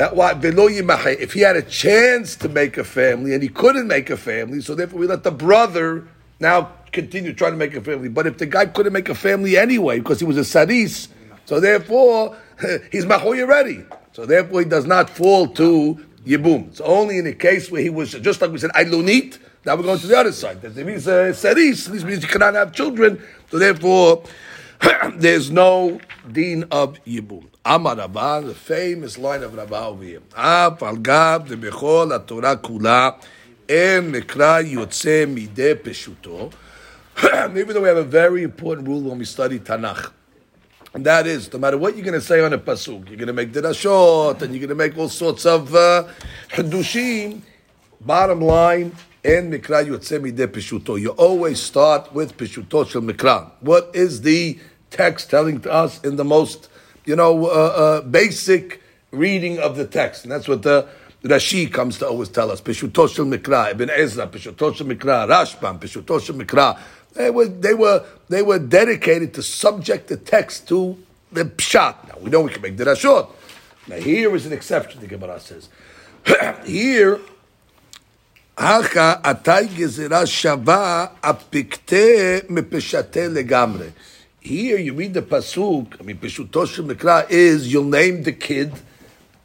[0.00, 0.66] That why velo.
[0.66, 4.62] If he had a chance to make a family and he couldn't make a family,
[4.62, 6.08] so therefore we let the brother
[6.40, 8.08] now continue trying to make a family.
[8.08, 11.08] But if the guy couldn't make a family anyway because he was a sadis,
[11.44, 12.34] so therefore
[12.90, 13.84] he's mahoy already.
[14.12, 16.68] So therefore he does not fall to yibum.
[16.68, 19.38] It's only in the case where he was just like we said ailunit.
[19.66, 20.62] Now we're going to the other side.
[20.62, 23.22] That if he's a sadis, this means he cannot have children.
[23.50, 24.24] So therefore
[25.16, 27.46] there's no din of yibum.
[27.64, 30.22] Amar Rabba, the famous line of Rabba over here.
[30.36, 33.16] Af al de bechol Torah kula
[33.68, 36.52] en yotze mideh peshuto.
[37.56, 40.12] Even though we have a very important rule when we study Tanakh,
[40.94, 43.26] and that is, no matter what you're going to say on a pasuk, you're going
[43.26, 46.08] to make dirashot, and you're going to make all sorts of uh,
[46.50, 47.42] hadushim.
[48.00, 50.98] bottom line, in Mikra Yotze Midei Pishuto.
[50.98, 53.50] You always start with Pishuto Shel Mikra.
[53.60, 54.58] What is the
[54.90, 56.68] text telling to us in the most,
[57.04, 60.24] you know, uh, uh, basic reading of the text?
[60.24, 60.88] And that's what the
[61.22, 62.60] Rashi comes to always tell us.
[62.60, 66.78] Peshutoshel Mikra, Ibn Ezra, Peshutoshel Mikra, Rashbam, Peshutoshel Mikra.
[67.12, 70.96] They were, they were, they were dedicated to subject the text to
[71.32, 72.08] the pshat.
[72.08, 73.28] Now we know we can make the rashot.
[73.86, 75.00] Now here is an exception.
[75.00, 75.68] The Gemara says
[76.64, 77.20] here.
[78.56, 83.92] Haka atai gezerah shava apikte mepeshate legamre.
[84.40, 86.00] Here you read the pasuk.
[86.00, 88.72] I mean, peshuto shel mikra is you'll name the kid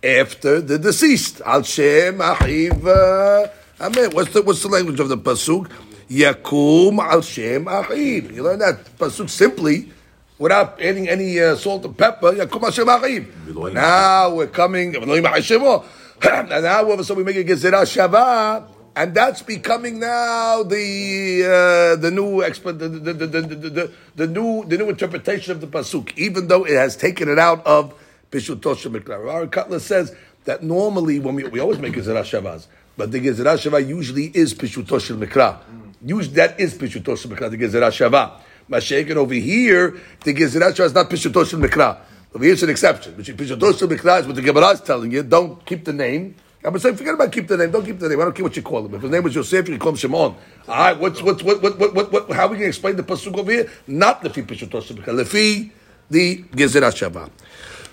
[0.01, 1.41] after the deceased.
[1.45, 3.51] Al shem achiv.
[3.81, 4.11] Amen.
[4.11, 5.69] What's the what's the language of the pasuk?
[6.09, 8.33] Yakum al shem achiv.
[8.33, 9.91] You learn that pasuk simply
[10.39, 12.31] without adding any uh, salt and pepper.
[12.31, 13.73] Yakum al shem achiv.
[13.73, 14.95] Now we're coming.
[16.25, 18.74] And now all of a sudden we make a gezerah shava.
[18.97, 24.63] And that's becoming now the uh, the new exp- the, the, the, the, the, new
[24.63, 27.93] the new interpretation of the pasuk, even though it has taken it out of
[28.31, 29.29] Pishutosh Mikra.
[29.29, 33.57] Our Cutler says that normally when we, we always make Gezerah Shavaz, but the Gezerah
[33.57, 35.59] Shavah usually is Pishutosh Mikra.
[36.01, 38.39] Usually that is Pishutosh Mikra, the Gezerah Shavah.
[38.69, 41.97] Mashiach over here, the Gezerah Shavah is not Pishutosh Mikra.
[42.33, 43.13] Over here it's an exception.
[43.15, 45.21] Pishutosh Mikra is what the Gemara is telling you.
[45.21, 46.35] Don't keep the name.
[46.65, 47.71] I'm say, forget about keep the name.
[47.71, 48.19] Don't keep the name.
[48.19, 48.95] I don't care what you call him.
[48.95, 50.19] If his name was Yosef, you call him Shimon.
[50.21, 50.35] All
[50.67, 53.37] right, what's what's what what what what, what how are we gonna explain the pasuk
[53.37, 53.69] over here?
[53.87, 54.91] Not the Pishutosh.
[55.05, 55.71] Lefi
[56.09, 57.29] the Gezerah Shavah.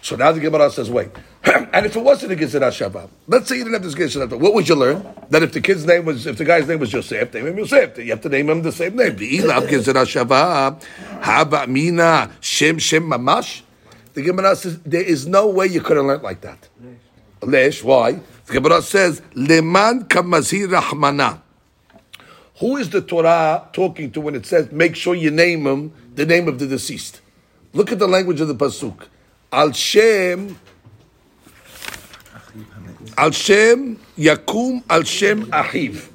[0.00, 1.10] So now the Gemara says, wait.
[1.44, 4.38] and if it wasn't a Gezerah Shavah, let's say you didn't have this Gezerah Shavah,
[4.38, 5.06] what would you learn?
[5.30, 7.98] That if the kid's name was, if the guy's name was Yosef, name him Yosef.
[7.98, 9.16] You have to name him the same name.
[9.16, 10.82] The Ilav Gezerah Shavah,
[11.20, 13.62] Haba Mina, Shem Shem Mamash.
[14.14, 16.68] The Gemara says, there is no way you could have learned like that.
[17.40, 18.20] Lesh, why?
[18.46, 21.40] The Gemara says, Leman Kamazir Rahmana.
[22.58, 26.26] Who is the Torah talking to when it says, make sure you name him the
[26.26, 27.20] name of the deceased?
[27.72, 29.06] Look at the language of the Pasuk.
[29.50, 30.58] Al Shem,
[33.16, 36.08] Al Shem, Yakum, Al Shem, Ahiv.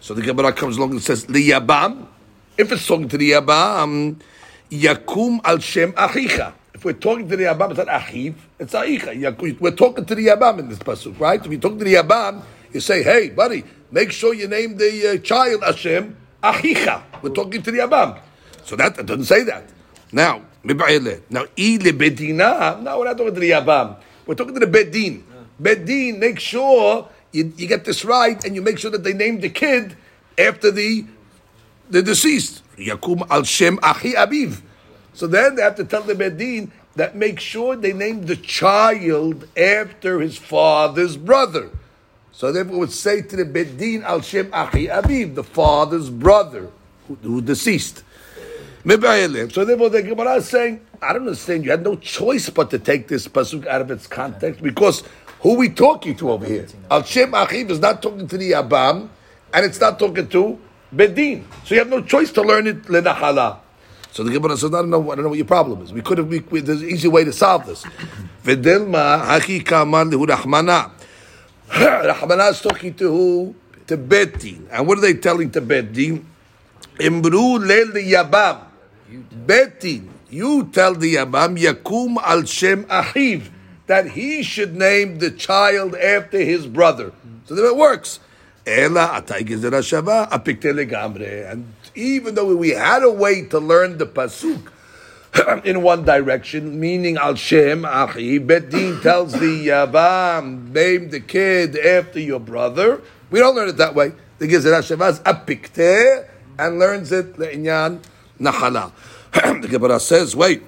[0.00, 2.06] So the Gemara comes along and says, Liyabam.
[2.56, 4.20] If it's talking to the Yabam,
[4.70, 6.52] Yakum, Al Shem, Achicha.
[6.78, 8.72] If we're talking to the Yabam, it's not Achiv, it's.
[8.72, 11.44] Yakum- We're talking to the Yabam in this Pasuk, right?
[11.44, 12.40] If you talk to the Yabam,
[12.72, 17.02] you say, hey, buddy, make sure you name the uh, child Hashem, Achicha.
[17.20, 18.20] We're talking to the Yabam.
[18.62, 19.64] So that, doesn't say that.
[20.12, 20.42] Now.
[20.62, 22.80] Now, I lebedina.
[22.80, 23.96] No, we're not talking to the Yabam.
[24.24, 25.24] We're talking to the Bedin.
[25.60, 29.40] Bedin, make sure you, you get this right and you make sure that they name
[29.40, 29.96] the kid
[30.38, 31.04] after the
[31.90, 32.62] the deceased.
[32.76, 34.62] Yakum al Shem Achi Abiv.
[35.18, 39.48] So then they have to tell the Bedin that make sure they name the child
[39.58, 41.70] after his father's brother.
[42.30, 46.70] So it would say to the Bedin al Shem Achi Abiv, the father's brother
[47.08, 48.04] who, who deceased.
[48.86, 52.78] So therefore the Gemara is saying, I don't understand, you had no choice but to
[52.78, 55.02] take this pasuk out of its context because
[55.40, 56.68] who we talking to over here?
[56.92, 59.08] Al Shem Achiv is not talking to the Abam
[59.52, 60.60] and it's not talking to
[60.94, 61.42] Bedin.
[61.64, 63.62] So you have no choice to learn it lenahala.
[64.12, 65.92] So the Gemara says, I don't know, I don't know what your problem is.
[65.92, 67.84] We could have, we, we- there's an easy way to solve this.
[68.44, 70.90] V'delma haki kamar lehu rahmana.
[71.68, 73.54] Rahmana is talking to who?
[73.88, 74.66] To Bedin.
[74.70, 76.24] And what are they telling to Bedin?
[76.98, 78.64] Imru lel yabam.
[79.46, 83.48] Betin, you tell the Yabam Yakum al Shem Achiv
[83.86, 87.12] that he should name the child after his brother.
[87.46, 88.20] So then it works.
[88.66, 91.50] Ela atay shava apikte legamre.
[91.50, 94.72] And even though we had a way to learn the pasuk
[95.64, 98.40] in one direction, meaning Al Shem Achi.
[98.40, 103.02] Bedin tells the Yavam, name the kid after your brother.
[103.30, 104.12] We don't learn it that way.
[104.38, 108.02] The Gezerah Shavas apikte and learns it le'inyan
[108.40, 108.92] nahala.
[109.60, 110.62] The Gemara says, wait,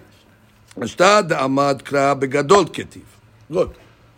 [0.77, 3.03] Ashtad Amad Kra Begadol Ketiv.
[3.51, 3.75] Good.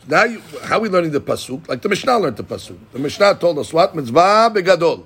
[0.09, 1.69] Now, you, how are we learning the pasuk?
[1.69, 2.79] Like the Mishnah learned the pasuk.
[2.93, 5.05] The Mishnah told us what mitzvah begadol.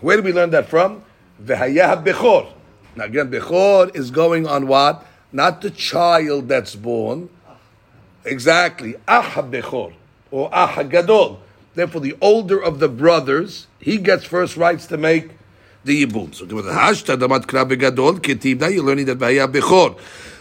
[0.00, 1.02] Where did we learn that from?
[1.42, 2.52] V'hayah bechor.
[2.96, 5.06] Now again, bechor is going on what?
[5.32, 7.28] Not the child that's born.
[8.24, 8.96] Exactly.
[9.06, 9.94] Ah bechor.
[10.30, 11.40] Or ah gadol.
[11.74, 15.30] Therefore, the older of the brothers, he gets first rights to make
[15.84, 16.34] the yibum.
[16.34, 18.60] So hashta damat kra begadol ketiv.
[18.60, 19.98] Now you're learning that v'hayah bechor.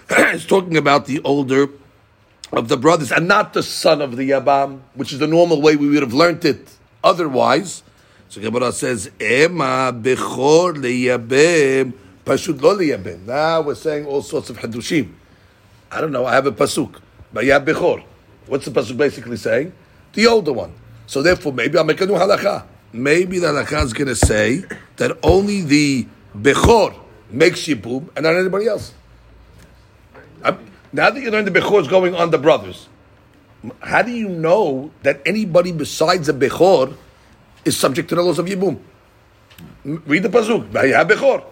[0.34, 1.70] It's talking about the older
[2.52, 5.76] of the brothers and not the son of the Yabam, which is the normal way
[5.76, 7.84] we would have learned it otherwise.
[8.30, 11.94] So Gemara says, Ema bechor leyabem,
[12.26, 13.26] pashut lo leyabem.
[13.26, 15.14] Now we're saying all sorts of hadushim.
[15.90, 17.00] I don't know, I have a pasuk.
[17.34, 18.04] Bayab bechor.
[18.48, 19.72] What's the pasuk basically saying?
[20.14, 20.74] The older one.
[21.06, 22.66] So therefore, maybe I'll make a new halacha.
[22.92, 24.64] maybe the halakha is going to say
[24.98, 26.98] that only the bechor
[27.30, 28.94] makes yibum and not anybody else.
[30.44, 30.60] Um,
[30.92, 32.88] now that you learned the bechor is going on the brothers,
[33.80, 36.96] how do you know that anybody besides the bechor
[37.68, 38.80] is subject to the laws of yibum?
[39.84, 40.70] Read the pasuk.
[40.70, 41.44] Vayah bechor.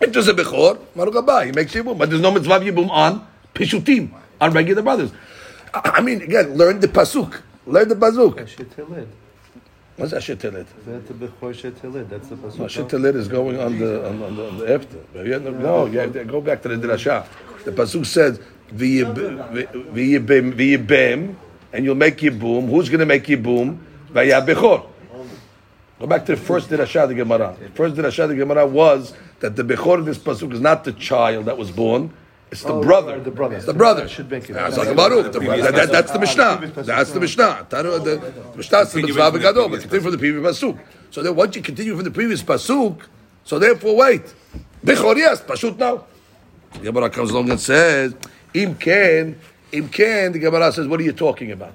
[0.00, 3.26] If there's a bechor, Baruch haba, he makes yibum, but there's no mitzvah yibum on
[3.54, 5.10] pishutim, on regular brothers.
[5.74, 7.42] I mean, again, learn the pasuk.
[7.66, 8.38] Learn the pasuk.
[9.96, 10.66] What's that shetilit?
[10.86, 12.08] That's the bechor shetilid.
[12.08, 12.68] That's the pasuk.
[12.68, 14.96] Shetilit is going on the on, on the, on the after.
[15.14, 17.26] No, No, you have to go back to the drasha.
[17.64, 18.38] The pasuk says
[18.72, 21.34] v'yibim, v'yibim,
[21.72, 22.68] and you'll make yibum.
[22.70, 23.78] Who's going to make yibum?
[24.12, 24.86] Vayah bechor.
[26.00, 27.56] Go back to the first drasha of the Gemara.
[27.60, 30.84] The first drasha of the Gemara was that the bechor in this pasuk is not
[30.84, 32.12] the child that was born.
[32.50, 33.18] It's the Oh, brother.
[33.20, 33.56] the brother.
[33.56, 34.08] It's the brother.
[34.08, 34.54] Should make it.
[34.54, 35.32] Yeah, it's like a Baruch.
[35.32, 36.56] The- that- that- That's the Mishnah.
[36.58, 36.86] Previous pasuk.
[36.86, 37.66] That's the Mishnah.
[37.68, 40.78] Tanu- The the Mishnah is the mitzvah begadol, but continue from the previous pasuk.
[41.10, 43.00] So then, once you continue from the previous pasuk,
[43.44, 44.22] so therefore, wait.
[44.86, 46.04] Bechor, yes, pashut now.
[46.74, 48.14] The Gemara comes along and says,
[48.54, 49.36] Im ken,
[49.72, 51.72] im ken, the Gemara says, what are you talking about?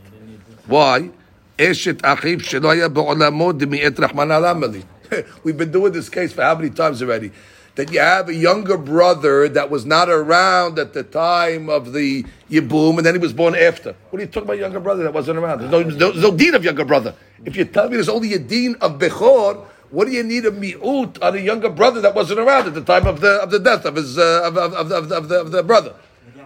[0.66, 1.10] Why?
[1.58, 4.84] Eshet achiv shelo haya be'olamo demi'et Rahman alamali.
[5.44, 7.32] We've been doing this case for how many times already?
[7.76, 12.24] That you have a younger brother that was not around at the time of the
[12.50, 13.96] Yibum, and then he was born after.
[14.10, 15.60] What are you talking about, younger brother that wasn't around?
[15.60, 17.16] There's no, there's no dean of younger brother.
[17.46, 20.52] If you tell me there's only a dean of Bechor, what do you need a
[20.52, 23.60] mi'ut on a younger brother that wasn't around at the time of the of the
[23.60, 25.94] death of his uh, of, of, of, of, the, of the brother?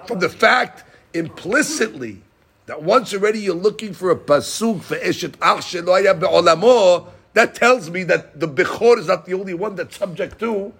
[0.05, 2.21] From the fact implicitly
[2.67, 7.55] that once already you're looking for a pasuk for eshet ach shelo haya be'olamo, that
[7.55, 10.73] tells me that the bechor is not the only one that's subject to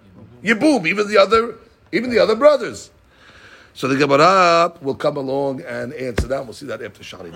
[0.44, 1.56] yibum, even the other
[1.90, 2.90] even the other brothers.
[3.72, 6.44] So the Gemara will come along and answer that.
[6.44, 7.32] We'll see that after Shari.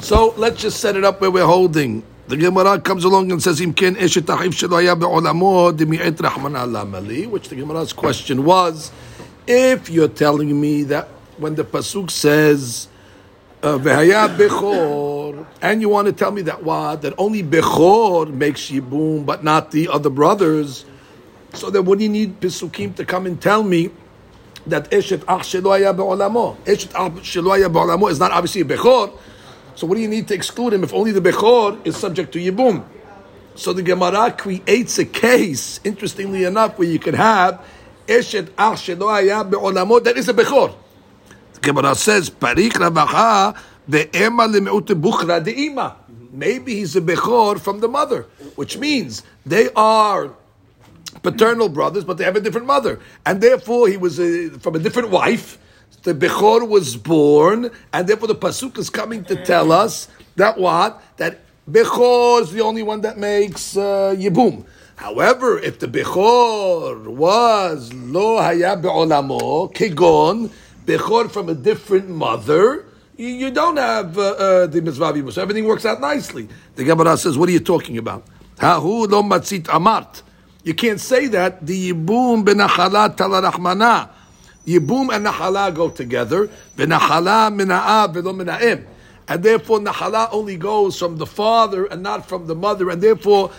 [0.00, 2.04] So let's just set it up where we're holding.
[2.28, 6.52] The Gemara comes along and says, "Im ken eshet achiv shelo haya be'olamo demi'et Rahman
[6.52, 8.92] alamali," which the Gemara's question was,
[9.48, 12.86] if you're telling me that when the pasuk says
[13.62, 19.42] bechor," and you want to tell me that what that only bechor makes yibum, but
[19.44, 20.84] not the other brothers,
[21.54, 23.90] so then what do you need pasukim to come and tell me?
[24.66, 26.56] that Eshet Ach Shelo Haya Be'olamo.
[26.64, 29.12] Eshet Ach Shelo Haya Be'olamo is not obviously a Bechor.
[29.74, 32.38] So what do you need to exclude him if only the Bechor is subject to
[32.38, 32.84] Yibum?
[33.54, 37.64] So the Gemara creates a case, interestingly enough, where you could have
[38.06, 40.74] Eshet Ach Shelo Haya Be'olamo that is a Bechor.
[41.62, 43.56] The Gemara says, Parik Ravacha
[43.88, 45.94] Ve'ema Le'me'ut Bukhra De'ima.
[46.32, 50.34] Maybe he's a Bechor from the mother, which means they are
[51.22, 54.80] paternal brothers, but they have a different mother, and therefore he was a, from a
[54.80, 55.56] different wife.
[56.02, 61.00] The Bechor was born, and therefore the pasuk is coming to tell us that what
[61.18, 64.64] that Bechor is the only one that makes uh, yibum.
[64.96, 70.50] However, if the Bechor was lo haya be'olamo kegon
[70.84, 75.32] Bechor from a different mother, you, you don't have uh, uh, the mitzvah yibum.
[75.32, 76.48] So everything works out nicely.
[76.74, 78.24] The Gemara says, "What are you talking about?"
[78.58, 80.22] Hahu lo matzit amart.
[80.64, 81.64] You can't say that.
[81.66, 84.10] The yibum benachala talarachmana.
[84.66, 86.48] Yibum and nachala go together.
[86.76, 88.86] Benachala mina'a velo mina'im.
[89.28, 92.90] And therefore, nachala only goes from the father and not from the mother.
[92.90, 93.50] And therefore,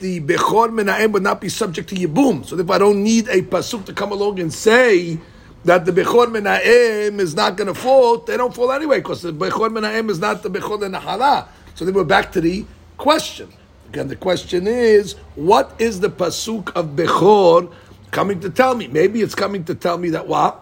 [0.00, 2.44] the bechor mina'im would not be subject to yibum.
[2.44, 5.18] So if I don't need a pasuk to come along and say
[5.66, 9.32] that the bechor mina'im is not going to fall, they don't fall anyway because the
[9.32, 11.48] bechor mina'im is not the bechor nachala.
[11.74, 12.64] So then we're back to the
[12.96, 13.52] question.
[13.88, 17.72] Again, the question is, what is the pasuk of Bechor
[18.10, 18.88] coming to tell me?
[18.88, 20.60] Maybe it's coming to tell me that what?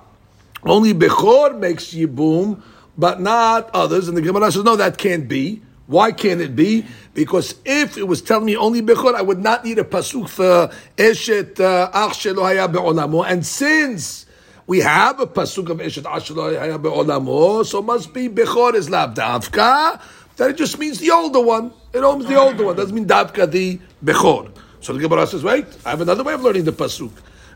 [0.62, 2.62] Only Bechor makes Yibum,
[2.98, 4.08] but not others.
[4.08, 5.62] And the Gemara says, no, that can't be.
[5.86, 6.86] Why can't it be?
[7.12, 10.74] Because if it was telling me only Bechor, I would not need a pasuk for
[10.96, 13.24] Eshet uh, Ach Shelo.
[13.26, 14.23] And since
[14.66, 20.00] we have a pasuk of Eshet Haya Be'olamo, so must be Bechor is Lav Davka,
[20.37, 21.72] that it just means the older one.
[21.92, 22.77] It owns the older one.
[22.77, 24.50] Doesn't mean Davka the Bechor.
[24.81, 27.12] So the Gemara says, wait, I have another way of learning the pasuk.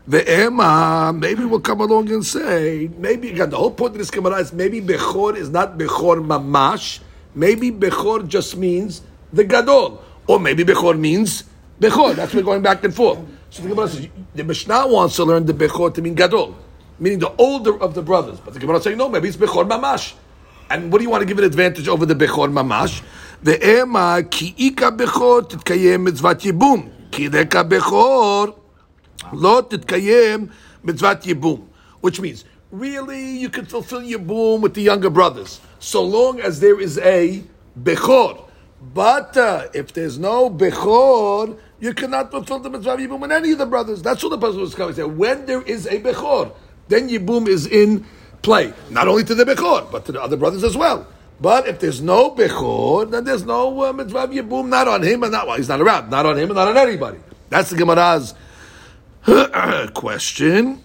[0.09, 4.37] Ve'ema, maybe we'll come along and say, maybe, again, the whole point of this Gemara
[4.37, 6.99] is maybe Bechor is not Bechor Mamash.
[7.35, 10.03] Maybe Bechor just means the Gadol.
[10.25, 11.43] Or maybe Bechor means
[11.79, 12.15] Bechor.
[12.15, 13.19] That's we're going back and forth.
[13.51, 16.55] So the Gemara says, the Mishnah wants to learn the Bechor to mean Gadol,
[16.99, 18.39] meaning the older of the brothers.
[18.39, 20.13] But the Gemara is saying, no, maybe it's Bechor Mamash.
[20.69, 23.01] And what do you want to give an advantage over the Bechor Mamash?
[23.43, 26.89] Ve'ema ki ika Bechor mitzvat yibum.
[27.11, 28.55] Ki deka Bechor
[29.33, 30.51] lo titkayem
[30.83, 31.65] mitzvat yibum.
[32.01, 35.59] Which means, really, you can fulfill your boom with the younger brothers.
[35.79, 37.43] So long as there is a
[37.81, 38.45] Bechor.
[38.93, 43.51] But uh, if there's no Bechor, you cannot fulfill the mitzvah of Yibum in any
[43.51, 44.01] of the brothers.
[44.01, 45.07] That's what the Pasuk was coming to say.
[45.07, 46.53] When there is a Bechor,
[46.89, 48.05] then Yibum is in
[48.41, 48.73] play.
[48.89, 51.07] Not only to the Bechor, but to the other brothers as well.
[51.39, 55.31] But if there's no Bechor, then there's no uh, mitzvah Yibum, not on him and
[55.31, 57.19] not, well, he's not around, not on him and not on anybody.
[57.49, 58.33] That's the Gemara's
[59.93, 60.83] question.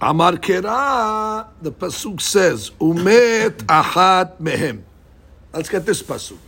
[0.00, 4.82] Amar Kera, the Pasuk says, Umet Ahat Mehem.
[5.54, 6.38] Let's get this pasuk.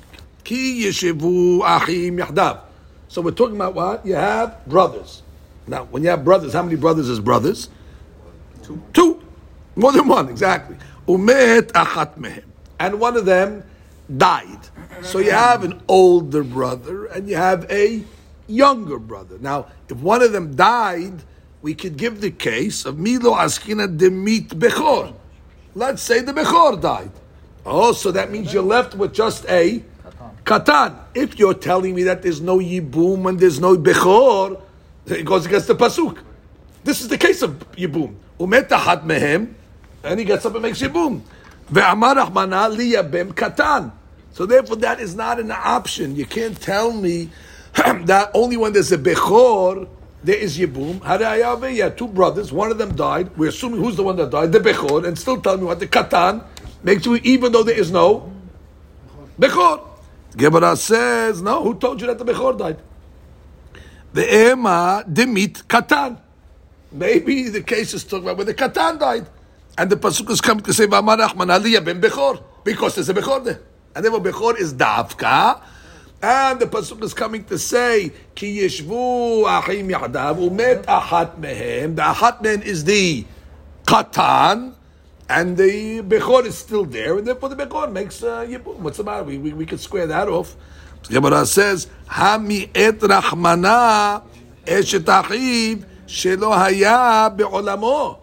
[0.42, 2.60] Ki yeshivu achim yahdav.
[3.06, 4.04] So we're talking about what?
[4.04, 5.22] You have brothers.
[5.68, 7.68] Now, when you have brothers, how many brothers is brothers?
[8.66, 8.82] Two.
[8.92, 9.22] Two.
[9.76, 10.76] More than one, exactly.
[11.06, 12.44] Umet achat mehem.
[12.80, 13.62] And one of them
[14.16, 14.58] died.
[15.02, 18.02] So you have an older brother and you have a
[18.46, 19.38] younger brother.
[19.38, 21.22] Now, if one of them died,
[21.62, 25.14] we could give the case of Milo Askina Demit Bechor.
[25.74, 27.10] Let's say the Bechor died.
[27.64, 29.82] Oh, so that means you're left with just a
[30.44, 30.96] katan.
[31.14, 34.60] If you're telling me that there's no yibum and there's no bechor,
[35.06, 36.18] it goes against the pasuk.
[36.86, 38.14] This is the case of yibum.
[38.38, 39.54] Umet tahat mehem,
[40.04, 41.20] and he gets up and makes yibum.
[41.68, 43.90] Ve'amar Rahmana liyabem katan.
[44.32, 46.14] So therefore, that is not an option.
[46.14, 47.30] You can't tell me
[47.74, 49.88] that only when there's a bechor
[50.22, 51.00] there is yibum.
[51.00, 52.52] Harayave, had two brothers.
[52.52, 53.36] One of them died.
[53.36, 55.88] We're assuming who's the one that died, the bechor, and still tell me what the
[55.88, 56.44] katan
[56.84, 58.32] makes you even though there is no
[59.40, 59.82] bechor.
[60.36, 62.78] Gemara says, no, who told you that the bechor died?
[64.12, 66.20] The ema demit katan.
[66.96, 69.26] Maybe the case is talking about when the katan died.
[69.78, 72.42] And the pasuk is coming to say, V'amar Rahmana liyabem bechor.
[72.64, 73.60] Because there's a bechor there.
[73.94, 75.60] And therefore bechor is davka.
[76.22, 81.96] And the pasuk is coming to say, Ki yeshvu achim yahdav umet achat mehem.
[81.96, 83.26] The achat mehem is the
[83.84, 84.72] katan.
[85.28, 88.76] And the Bechor is still there, and therefore the Bechor makes uh, Yibum.
[88.76, 89.24] What's the matter?
[89.24, 90.54] We, we, we can square that off.
[91.08, 93.00] Gemara says, Hami et
[94.66, 98.18] eshet achiv shelo haya be'olamo.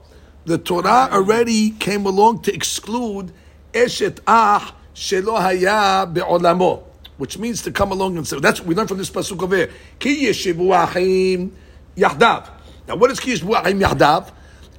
[0.46, 3.32] The Torah already came along to exclude
[3.74, 6.84] eshet ach shelo haya be'olamo.
[7.18, 9.56] Which means to come along and say, that's what we learned from this pasuk over
[9.56, 9.72] here.
[10.00, 11.52] Ki yeshivu
[11.96, 12.50] yahdav.
[12.88, 14.32] Now what is ki yeshivu achim yahdav?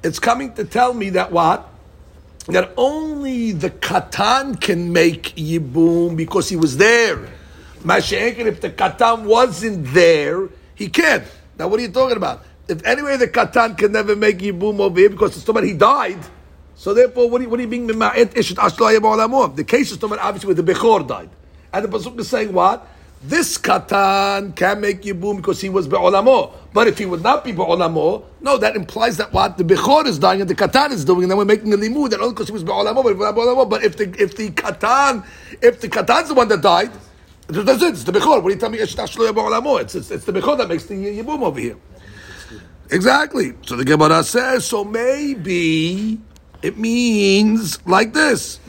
[0.03, 1.71] It's coming to tell me that what?
[2.47, 7.27] that only the katan can make yibum because he was there.
[7.83, 11.23] Masha'ekin, if the katan wasn't there, he can't.
[11.57, 12.43] Now, what are you talking about?
[12.67, 16.19] If anyway the katan can never make yibum over here because it's somebody he died,
[16.75, 20.47] so therefore, what are you, what are you being ashlo The case is talking obviously
[20.47, 21.29] where the bechor died,
[21.71, 22.87] and the pasuk is saying what?
[23.23, 26.53] This katan can make yibum because he was be'olamo.
[26.73, 30.19] But if he would not be be'olamo, no, that implies that what the bechor is
[30.19, 32.47] dying and the katan is doing, and then we're making a limud that only because
[32.47, 35.25] he was be'olamo, but, but if the if the katan
[35.61, 36.91] if the katan's the one that died,
[37.47, 37.93] that's it.
[37.93, 38.43] It's the bechor.
[38.43, 38.79] What do you tell me?
[38.79, 38.93] It's
[39.95, 41.77] it's, it's the bechor that makes the yibum over here.
[42.91, 43.53] Exactly.
[43.65, 44.65] So the Gemara says.
[44.65, 46.19] So maybe
[46.61, 48.59] it means like this: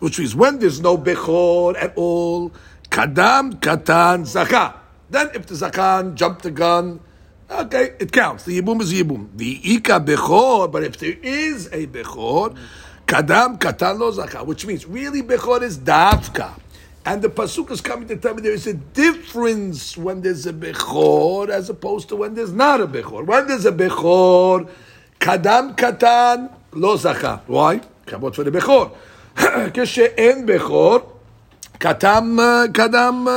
[0.00, 2.50] which means when there's no bechor at all,
[2.90, 4.74] kadam katan zakah.
[5.10, 7.00] Then if the zakan jumped the gun,
[7.50, 8.44] okay, it counts.
[8.44, 9.28] The yibum is yibum.
[9.36, 12.56] The ika bechor, but if there is a bechor,
[13.06, 16.58] kadam katan lo zakah, which means really bechor is davka.
[17.05, 20.53] And the pasuk is coming to tell me there is a difference when there's a
[20.53, 23.25] bechor as opposed to when there's not a bechor.
[23.25, 24.67] When there's a bechor,
[25.19, 27.41] kadam katan lo zakah.
[27.47, 27.81] Why?
[28.05, 28.91] Kabot for the bechor.
[29.73, 30.99] כשאין בכור,
[31.79, 32.39] קדם,
[32.73, 33.27] קדם,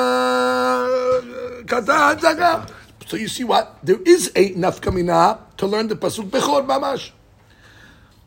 [1.66, 2.62] קטן זגה.
[3.06, 3.78] So you see what?
[3.82, 7.10] There is a nafkamina to learn the pasuk bechor mamash.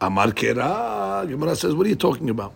[0.02, 2.54] Amar kera, Gemara says, what are you talking about?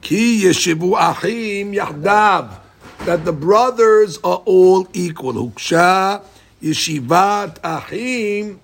[0.00, 2.60] Ki yeshivu achim yahdav.
[3.04, 5.34] That the brothers are all equal.
[5.34, 6.22] Huksha
[6.62, 8.60] yeshivat achim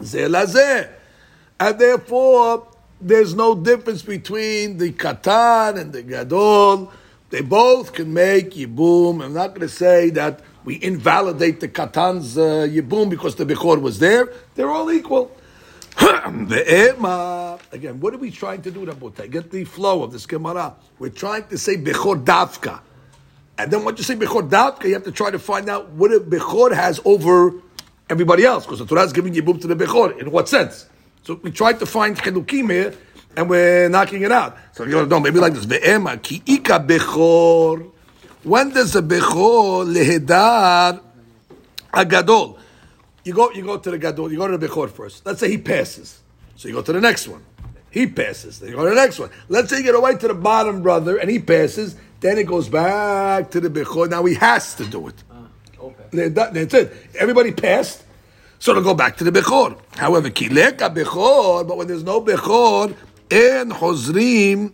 [0.00, 0.90] zelazeh.
[1.60, 2.66] And therefore,
[3.00, 6.92] there's no difference between the katan and the gadol.
[7.30, 9.22] They both can make yibum.
[9.22, 13.80] I'm not going to say that we invalidate the katan's uh, yibum because the bechor
[13.80, 14.32] was there.
[14.54, 15.36] They're all equal.
[17.72, 18.00] again.
[18.00, 19.30] What are we trying to do, Rabotai?
[19.30, 20.74] Get the flow of this Gemara.
[20.98, 22.80] We're trying to say bechor davka,
[23.58, 26.12] and then once you say bechor davka, you have to try to find out what
[26.12, 27.52] a bechor has over
[28.10, 30.18] everybody else because the Torah is giving yibum to the bechor.
[30.18, 30.86] In what sense?
[31.22, 32.94] So we tried to find chelukim here,
[33.36, 34.56] and we're knocking it out.
[34.72, 35.66] So you don't know, maybe like this.
[35.66, 37.90] Ve'ema ki ika bechor.
[38.42, 41.00] When does a bechor lehedar
[41.92, 42.58] agadol?
[43.24, 44.30] You go, you go to the gadol.
[44.30, 45.24] You go to the bechor first.
[45.26, 46.20] Let's say he passes.
[46.56, 47.42] So you go to the next one.
[47.90, 48.58] He passes.
[48.60, 49.30] then you go to the next one.
[49.48, 51.96] Let's say you get away to the bottom brother and he passes.
[52.20, 54.10] Then it goes back to the Bechor.
[54.10, 55.14] Now he has to do it.
[55.30, 55.46] Ah,
[56.10, 56.92] They're done- That's it.
[57.18, 58.02] Everybody passed.
[58.58, 59.78] So it'll go back to the Bechor.
[59.96, 62.94] However, Kileka Bechor, but when there's no Bechor,
[63.30, 64.72] en Chozrim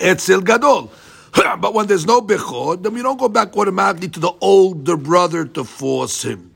[0.00, 0.90] Etzel Gadol.
[1.60, 5.44] But when there's no Bechor, then we don't go back automatically to the older brother
[5.46, 6.53] to force him.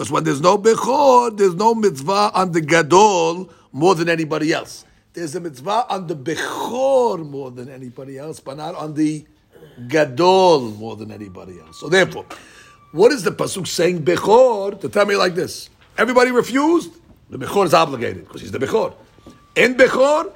[0.00, 4.86] Because when there's no Bechor, there's no mitzvah on the Gadol more than anybody else.
[5.12, 9.26] There's a mitzvah on the Bechor more than anybody else, but not on the
[9.88, 11.80] Gadol more than anybody else.
[11.80, 12.24] So therefore,
[12.92, 15.68] what is the pasuk saying Bechor to tell me like this?
[15.98, 16.92] Everybody refused.
[17.28, 18.94] The Bechor is obligated because he's the Bechor.
[19.54, 20.32] In Bechor,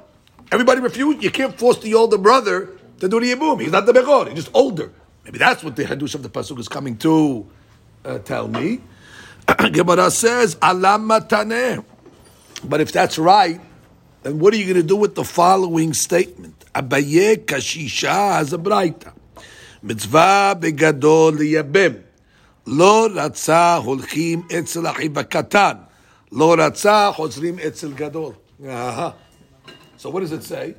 [0.51, 1.23] everybody refused.
[1.23, 3.59] You can't force the older brother to do the Yibum.
[3.59, 4.27] He's not the Bechor.
[4.27, 4.93] He's just older.
[5.23, 7.47] Maybe that's what the Hadush of the pasuk is coming to
[8.05, 8.81] uh, tell me.
[9.72, 11.84] Gemara says Alam Mataneh.
[12.64, 13.60] But if that's right,
[14.22, 16.64] then what are you going to do with the following statement?
[16.74, 19.12] Abaye kashisha has a braita.
[19.82, 22.04] Mitzvah begadol liyabim.
[22.66, 25.72] לא רצה הולכים אצל אחיו הקטן,
[26.32, 28.32] לא רצה חוזרים אצל גדול.
[28.62, 29.12] Uh-huh.
[29.96, 30.74] So what does it say?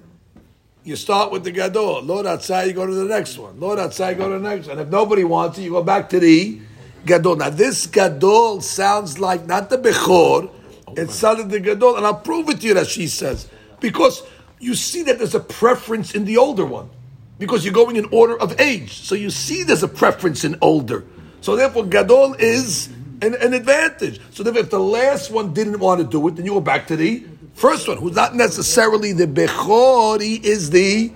[0.84, 2.01] You start with the gadol.
[2.03, 3.59] לא רצה, you go to the next one.
[3.59, 4.80] לא רצה, you go to the next one.
[4.80, 6.59] If nobody wants it, you go back to the
[7.07, 7.36] gadol.
[7.36, 10.50] Now this gadol sounds like not the bechor,
[10.86, 13.48] oh, it sounded the gadol, and I'll prove it to you that she says.
[13.80, 14.22] Because
[14.59, 16.90] you see that there's a preference in the older one.
[17.38, 19.00] Because you're going in order of age.
[19.00, 21.04] So you see there's a preference in older.
[21.42, 22.88] So therefore, Gadol is
[23.20, 24.20] an, an advantage.
[24.30, 26.86] So therefore, if the last one didn't want to do it, then you go back
[26.86, 31.12] to the first one, who's not necessarily the Bechor, he is the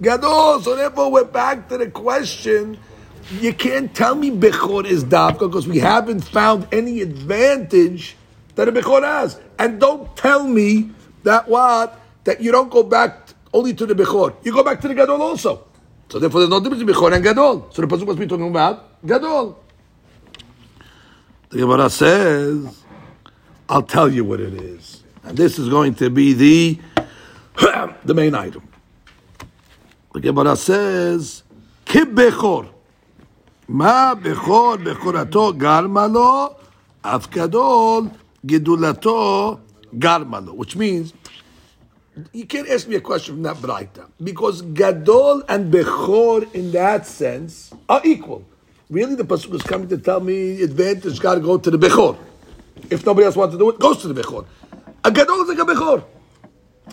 [0.00, 0.60] Gadol.
[0.62, 2.76] So therefore, we're back to the question.
[3.30, 8.16] You can't tell me Bechor is Davka because we haven't found any advantage
[8.54, 9.40] that a Bechor has.
[9.58, 10.90] And don't tell me
[11.22, 12.00] that what?
[12.24, 14.34] That you don't go back only to the Bechor.
[14.42, 15.64] You go back to the Gadol also.
[16.08, 17.68] So therefore, there's no difference between Bechor and Gadol.
[17.70, 19.58] So the Pasuk must be talking about Gadol.
[21.50, 22.82] The Gemara says,
[23.68, 25.02] I'll tell you what it is.
[25.22, 26.80] And this is going to be the,
[28.04, 28.66] the main item.
[30.12, 31.42] The Gemara says,
[31.86, 32.71] Kib Bechor.
[33.71, 36.49] מה בכור בכורתו גרמה לו,
[37.01, 38.03] אף גדול
[38.45, 39.57] גדולתו
[39.97, 40.53] גרמה לו.
[40.53, 41.13] Which means,
[42.33, 44.09] you can't ask me a question from that Braita.
[44.23, 48.43] Because Gadol and Bechor in that sense are equal.
[48.89, 52.17] Really, the Pasuk is coming to tell me advantage got to go to the Bechor.
[52.89, 54.45] If nobody else wants to do it, goes to the Bechor.
[55.03, 56.03] A Gadol is like a Bechor.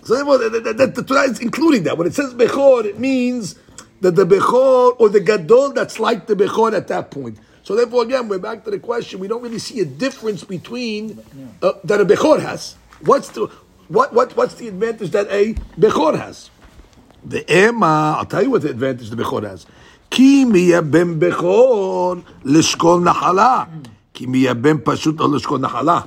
[0.02, 1.96] So therefore, the, the, the, the Torah is including that.
[1.96, 3.54] When it says Bechor, it means
[4.00, 7.38] that the Bechor or the Gadol that's like the Bechor at that point.
[7.62, 9.20] So therefore, again, we're back to the question.
[9.20, 11.22] We don't really see a difference between
[11.62, 12.76] uh, that a Bechor has.
[13.00, 13.50] What's the
[13.88, 16.50] what, what what's the advantage that a Bechor has?
[17.24, 19.66] The Ema, I'll tell you what the advantage the Bechor has.
[20.10, 22.14] כי מייבם בכור
[22.44, 23.64] לשקול נחלה.
[24.14, 26.00] כי מייבם פשוט לא לשקול נחלה.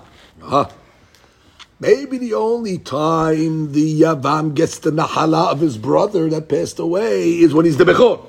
[1.82, 7.40] Maybe the only time the Yavam gets the Nahala of his brother that passed away
[7.40, 8.24] is when he's the Bechor.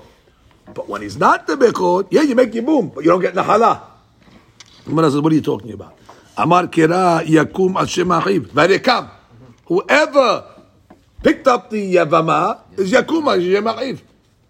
[0.73, 3.79] But when he's not the Bechor, yeah, you make Yibum, but you don't get Nahala.
[4.85, 5.95] Gemara says, what are you talking about?
[6.35, 8.47] Amar Kira Yakum Hashem Achiv.
[8.47, 9.11] Varekam.
[9.65, 10.45] Whoever
[11.21, 14.01] picked up the Yavama is Yakum Hashem Achiv.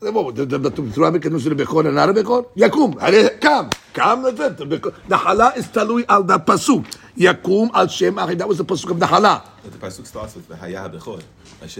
[0.02, 2.42] בצורה מקדמים של בכור אינה בכור?
[2.56, 4.60] יקום, הרי קם, קם לתת,
[5.08, 6.82] נחלה is תלוי על הפסוק,
[7.16, 9.38] יקום על שם אחי, that was the pasuk of נחלה.
[9.64, 11.20] But the pasuk starts with V'haya Bechor.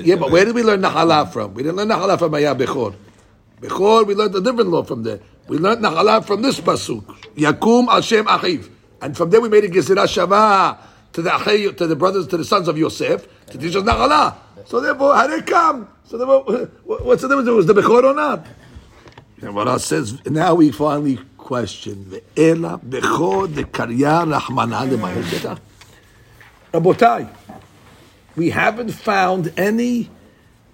[0.04, 1.54] Yeah, but where did we learn נחלה from?
[1.54, 2.90] We didn't learn נחלה from היה בכור.
[3.60, 5.20] בכור, we learned a different law from there.
[5.48, 8.60] We learned נחלה from this pasuk, יקום על שם אחיו.
[9.00, 10.72] And from there we made a גזירה שווה
[11.12, 14.30] to the אחי, to the brothers, to the sons of Yosef, to teach us נחלה.
[14.66, 15.82] So therefore, הרי קם.
[16.05, 17.49] So therefore, what's the difference?
[17.49, 18.45] Was the Bechor or not?
[19.41, 25.59] And what else says, now we finally question, Ve'ela Bechor de Karya Rahmana Lemayel
[26.71, 27.29] Rabotai,
[28.35, 30.09] we haven't found any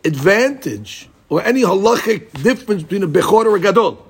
[0.05, 4.05] advantage or any halachic difference between a Bechor or a Gadol.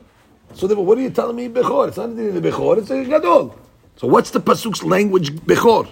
[0.53, 1.87] So therefore, what are you telling me Bechor?
[1.87, 3.57] It's not the Bechor, it's a Gadol.
[3.95, 5.87] So what's the Pasuk's language Bechor?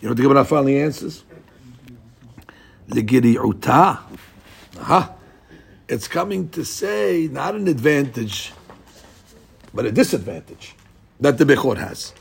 [0.00, 1.22] You know what the Gemara finally answers?
[2.88, 4.00] legiriuta.
[4.80, 5.14] Aha.
[5.88, 8.52] It's coming to say not an advantage,
[9.72, 10.74] but a disadvantage
[11.20, 12.12] that the Bechor has.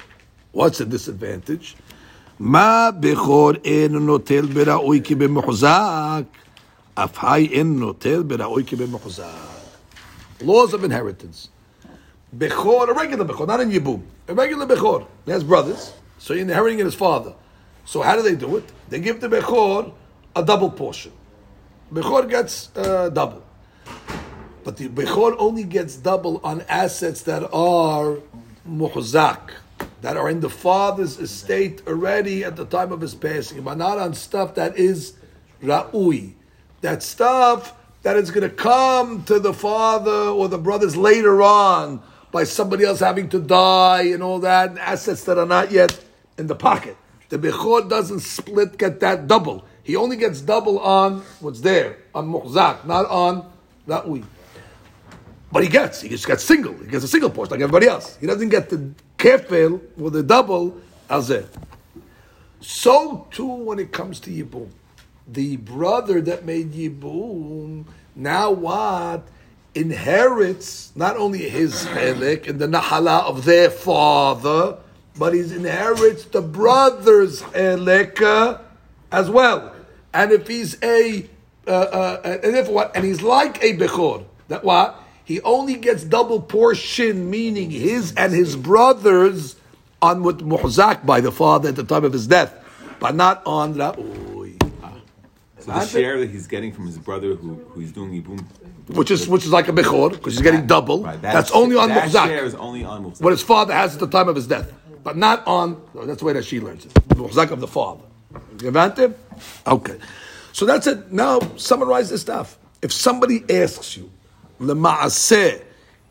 [0.52, 1.76] What's a disadvantage?
[2.38, 6.28] Ma Bechor en notel bera'oi ki b'muhzak.
[6.96, 9.54] Afhai en notel bera'oi ki b'muhzak.
[10.42, 11.50] Laws of inheritance.
[12.38, 14.02] Bechor, a regular Bechor, not in Yibum.
[14.28, 15.08] A regular Bechor.
[15.26, 17.34] He has brothers, so he's inheriting his father.
[17.86, 18.66] So how do they do it?
[18.90, 19.94] They give the Bechor
[20.36, 21.12] a double portion.
[21.92, 23.44] Bechor gets uh, double.
[24.64, 28.18] But the Bechor only gets double on assets that are
[28.68, 29.52] muhzak,
[30.02, 34.00] that are in the father's estate already at the time of his passing, but not
[34.00, 35.14] on stuff that is
[35.62, 36.34] ra'ui.
[36.82, 42.02] That stuff that is going to come to the father or the brothers later on
[42.32, 46.04] by somebody else having to die and all that, assets that are not yet
[46.38, 46.98] in the pocket.
[47.30, 49.66] The Bechor doesn't split, get that double.
[49.86, 53.46] He only gets double on what's there, on muhzak, not on
[53.88, 54.26] ra'ui.
[55.52, 56.74] But he gets, he just gets single.
[56.74, 58.18] He gets a single portion like everybody else.
[58.18, 61.48] He doesn't get the kefil or the double as azeh.
[62.62, 64.70] So too when it comes to Yibum.
[65.28, 69.28] The brother that made Yibum, now what?
[69.76, 74.78] Inherits not only his helik and the nahala of their father,
[75.16, 78.58] but he inherits the brother's helik uh,
[79.12, 79.75] as well.
[80.16, 81.28] And if he's a,
[81.68, 82.96] uh, uh, and if what?
[82.96, 84.26] And he's like a bechor.
[84.48, 85.06] That what?
[85.26, 89.56] he only gets double portion, meaning his and his brothers
[90.02, 92.54] on what muhzak by the father at the time of his death,
[93.00, 94.62] but not on ra'ui.
[95.60, 98.46] So the share that he's getting from his brother who, who he's doing ibum.
[98.96, 101.02] Which is which is like a bechor because he's getting double.
[101.02, 102.28] Right, that's only on that muhzak.
[102.28, 103.22] share is only on muhzak.
[103.22, 104.72] What his father has at the time of his death,
[105.04, 105.82] but not on.
[105.96, 106.94] That's the way that she learns it.
[106.94, 108.04] Muhzak of the father.
[108.58, 109.14] Gevante?
[109.68, 109.98] Okay.
[110.54, 111.12] So that's it.
[111.12, 112.58] Now summarize this stuff.
[112.82, 114.12] If somebody asks you,
[114.60, 115.64] Lema'aseh,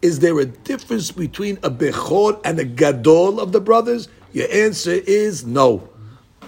[0.02, 4.08] is there a difference between a Bechor and a Gadol of the brothers?
[4.32, 5.88] Your answer is no.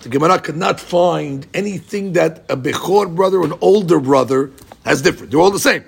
[0.02, 4.50] The Gemara could not find anything that a Bechor brother, an older brother,
[4.84, 5.30] has different.
[5.30, 5.84] They're all the same.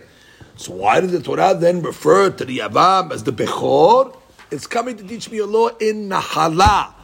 [0.56, 4.16] So why did the Torah then refer to the Yavam as the Bechor?
[4.50, 6.94] It's coming to teach me a law in Nahala,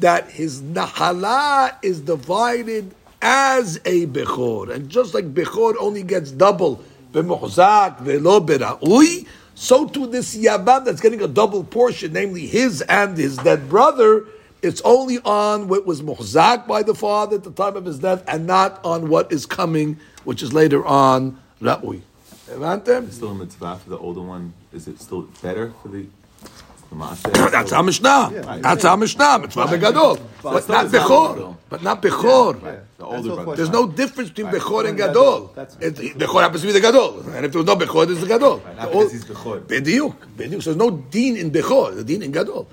[0.00, 4.70] that his Nahala is divided as a Bechor.
[4.70, 6.82] And just like Bechor only gets double,
[7.12, 13.18] b'muhzak ve'lo bera'ui, so to this Yavam that's getting a double portion, namely his and
[13.18, 14.24] his dead brother,
[14.62, 18.22] it's only on what was muhzak by the father at the time of his death,
[18.28, 22.02] and not on what is coming, which is later on ra'ui.
[22.48, 23.10] Evantem?
[23.12, 24.54] Still a mitzvah for the older one.
[24.72, 26.06] Is it still better for the?
[26.90, 28.60] That's our Mishnah.
[28.62, 29.38] That's our Mishnah.
[29.40, 31.56] Mitzvah begadol, but not bechor.
[31.68, 32.60] But not bechor.
[32.60, 33.44] The That's older no brother.
[33.44, 33.56] question.
[33.56, 35.52] There's no difference between bechor and gadol.
[35.54, 38.62] Bechor happens to be the gadol, and if there was no bechor, there's the gadol.
[38.76, 39.24] Not All- because he's.
[39.24, 40.62] Bediuk, bediuk.
[40.62, 41.94] So there's no deen in bechor.
[41.96, 42.68] The deen in gadol.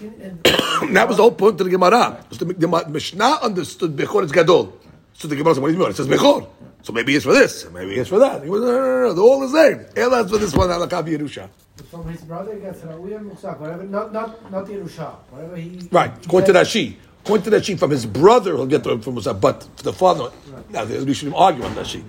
[0.00, 2.24] that was the whole point of the Gemara.
[2.30, 4.79] The, the Mishnah understood bechor is gadol.
[5.20, 5.90] So the Gemara said, "What do you mean?
[5.90, 6.48] It says bechor."
[6.82, 8.42] So maybe it's for this, maybe it's for that.
[8.42, 9.84] He was, no, no, no, no, they're all the same.
[9.94, 11.46] Elas for this one, Alakav Yerusha.
[11.90, 15.78] From his brother gets Ra'ui and Muhzak, whatever, not, not, not Yerusha, whatever he.
[15.92, 16.96] Right, according to Rashi.
[17.22, 20.30] According to Rashi, from his brother, he'll get the from Musa, but for the father,
[20.70, 22.02] now we shouldn't argue on Rashi.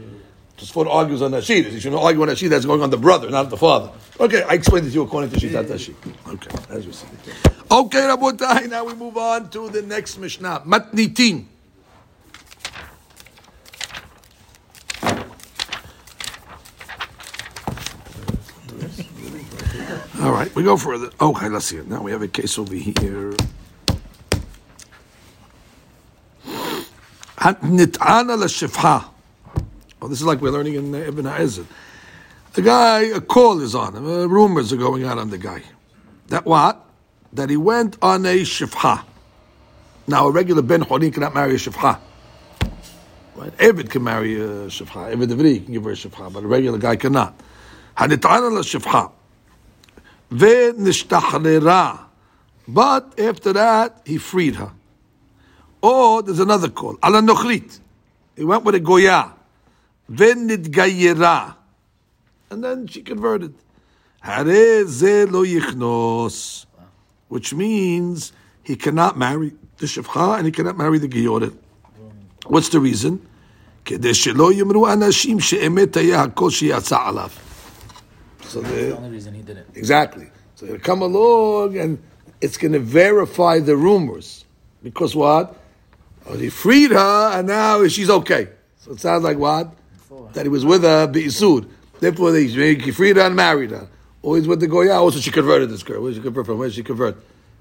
[0.56, 1.70] Just for argues on Rashi.
[1.70, 3.92] You shouldn't argue on Rashi that's going on the brother, not the father.
[4.22, 5.94] Okay, I explained it to you according to Shitat Rashi.
[6.30, 7.08] Okay, as we see.
[7.70, 10.64] Okay, Rabotai, now we move on to the next Mishnah.
[10.66, 11.48] Matnitin.
[20.22, 21.10] All right, we go further.
[21.20, 21.88] Okay, let's see it.
[21.88, 23.34] Now we have a case over here.
[27.40, 29.06] Nit'ana l'shifha.
[30.00, 31.66] Oh, this is like we're learning in Even Ha'ezer.
[32.54, 34.06] The guy, a call is on him.
[34.06, 35.64] Uh, rumors are going out on the guy.
[36.28, 36.86] That what?
[37.34, 39.04] That he went on a shifha.
[40.06, 42.00] Now, a regular Ben Horin cannot marry a shifha.
[43.36, 43.58] Right?
[43.58, 45.16] Evid can marry a shifha.
[45.16, 47.40] Evid Ivri can give her a shifha, but a regular guy cannot.
[47.98, 49.14] Hanit'ana l'shifha.
[50.31, 52.01] Ve'nishtachrera.
[52.69, 54.73] But after that, he freed her.
[55.81, 56.99] Or there's another call.
[57.05, 57.79] Ala nochrit.
[58.37, 59.33] He went with a goya.
[60.11, 61.55] Ve'nidgayera.
[62.51, 63.55] And then she converted.
[64.21, 66.67] Hare ze lo yichnos.
[67.29, 68.33] Which means
[68.63, 71.57] he cannot marry the shefcha and he cannot marry the giyoret.
[72.47, 73.21] What's the reason?
[73.85, 77.31] כדי שלא יאמרו אנשים שאמת היה הכל שיצא עליו.
[78.52, 79.68] So That's the, the only reason he didn't.
[79.76, 80.30] Exactly.
[80.56, 82.04] So he'll come along and
[82.42, 84.44] it's going to verify the rumors.
[84.84, 85.58] Because what?
[86.26, 88.50] Oh, he freed her and now she's okay.
[88.80, 89.74] So it sounds like what?
[89.94, 90.30] Before.
[90.34, 91.70] That he was with her, Be'isud.
[92.00, 93.88] Therefore, he freed her and married her.
[94.22, 94.96] Always with the Goya.
[94.96, 96.02] Also, she converted this girl.
[96.02, 96.58] Where did she convert from?
[96.58, 97.16] Where did she convert?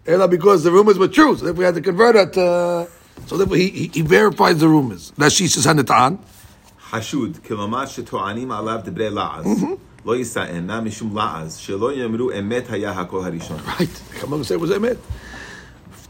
[0.07, 1.37] Ella, because the rumors were true.
[1.37, 2.91] So if we had to convert her to.
[3.27, 5.13] So therefore, he, he, he verifies the rumors.
[5.19, 9.45] That she says, Hashud, kilamash to'anim alav debre la'az.
[9.45, 9.75] Mm-hmm.
[10.05, 13.21] Lo yisa'ena mishum la'az, shelo yemru emet haya hakol.
[13.79, 14.71] Right, come on, say it was.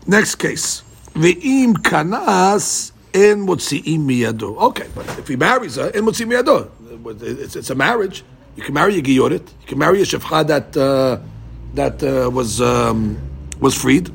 [0.07, 0.83] Next case.
[1.15, 4.57] Ve'im kanas en motzi'im miyado.
[4.57, 6.71] Okay, but if he marries her, en motzi'im miyado.
[7.23, 8.25] It's, it's a marriage.
[8.57, 9.49] You can marry a giyorit.
[9.63, 11.19] You can marry a shefcha that, uh,
[11.75, 13.19] that uh, was, um,
[13.59, 14.11] was freed.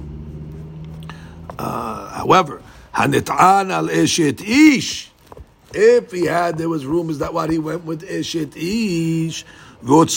[1.58, 2.62] Uh, however,
[2.94, 5.10] hanit'an al eshet ish.
[5.74, 9.46] If he had, there was rumors that what he went with eshet ish
[9.88, 10.08] and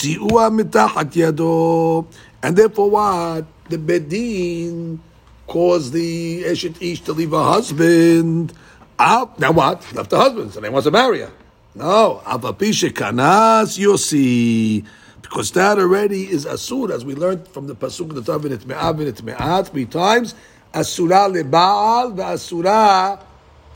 [2.56, 4.98] therefore what the bedin
[5.46, 8.54] caused the eshet ish to leave her husband.
[8.98, 11.30] Out now, what left the husband, so they wants to marry her.
[11.74, 14.84] No, avapisha kanas yosi.
[15.20, 18.96] Because that already is asur, as we learned from the pasuk the Tav v'nit me'av
[18.96, 20.34] v'nit me'at three times.
[20.72, 23.20] Asura lebaal ve'asura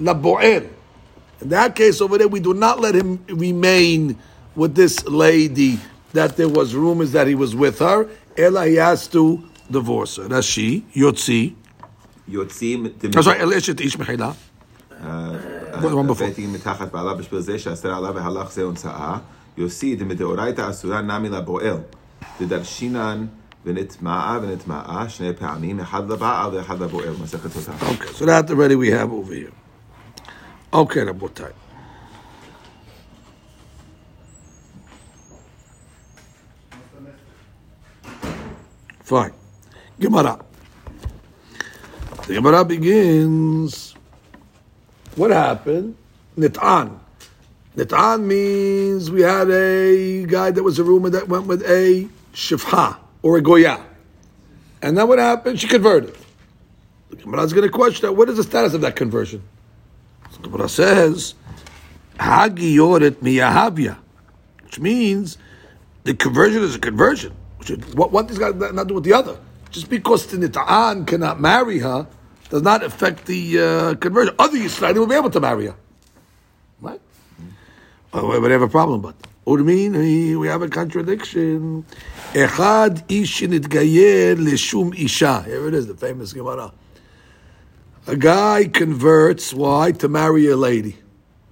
[0.00, 0.70] labo'er.
[1.42, 4.18] In that case over there, we do not let him remain
[4.55, 5.79] with this lady
[6.13, 8.07] that there was rumors that he was with her.
[8.37, 10.27] Ella he has to divorce her.
[10.27, 11.53] That's she, Yotzi.
[12.29, 14.35] יוצאים I'm sorry, El Eshet Ish Mechila.
[15.81, 16.25] one before.
[16.25, 19.17] בית דין מתחת בעלה בשביל זה שאסר עליו והלך זה הונצאה.
[19.57, 21.77] יוסי דמדאורייתא אסורה נמי לבועל.
[22.41, 23.25] דדרשינן
[23.65, 27.13] ונטמעה ונטמעה שני פעמים, אחד לבעל ואחד לבועל.
[27.23, 27.71] מסכת אותה.
[27.81, 29.51] Okay, so that already we have over here.
[30.73, 31.60] Okay, Rabotai.
[39.02, 39.32] Fine.
[39.98, 40.38] Gemara.
[42.26, 43.94] The Gemara begins.
[45.16, 45.96] What happened?
[46.36, 46.98] Nit'an.
[47.76, 52.96] Nit'an means we had a guy that was a rumor that went with a shifha
[53.22, 53.84] or a goya.
[54.80, 55.60] And then what happened?
[55.60, 56.16] She converted.
[57.10, 58.12] The Gemara is going to question that.
[58.12, 59.42] What is the status of that conversion?
[60.32, 61.34] The Gemara says,
[62.18, 63.96] Hagiyoret miyahavya,
[64.62, 65.38] which means
[66.04, 67.34] the conversion is a conversion.
[67.94, 69.38] What, what does got nothing to do with the other?
[69.70, 72.06] Just because the Nita'an cannot marry her
[72.50, 74.34] does not affect the uh, conversion.
[74.38, 75.76] Other Yisraelim will be able to marry her.
[76.80, 77.00] Right?
[78.12, 79.14] Oh, we have a problem, but
[79.46, 81.84] Urmin, we- have a contradiction.
[82.34, 85.42] Echad ish nitgayer leshum isha.
[85.42, 86.72] Here it is, the famous Gemara.
[88.06, 89.92] A guy converts, why?
[89.92, 90.96] To marry a lady.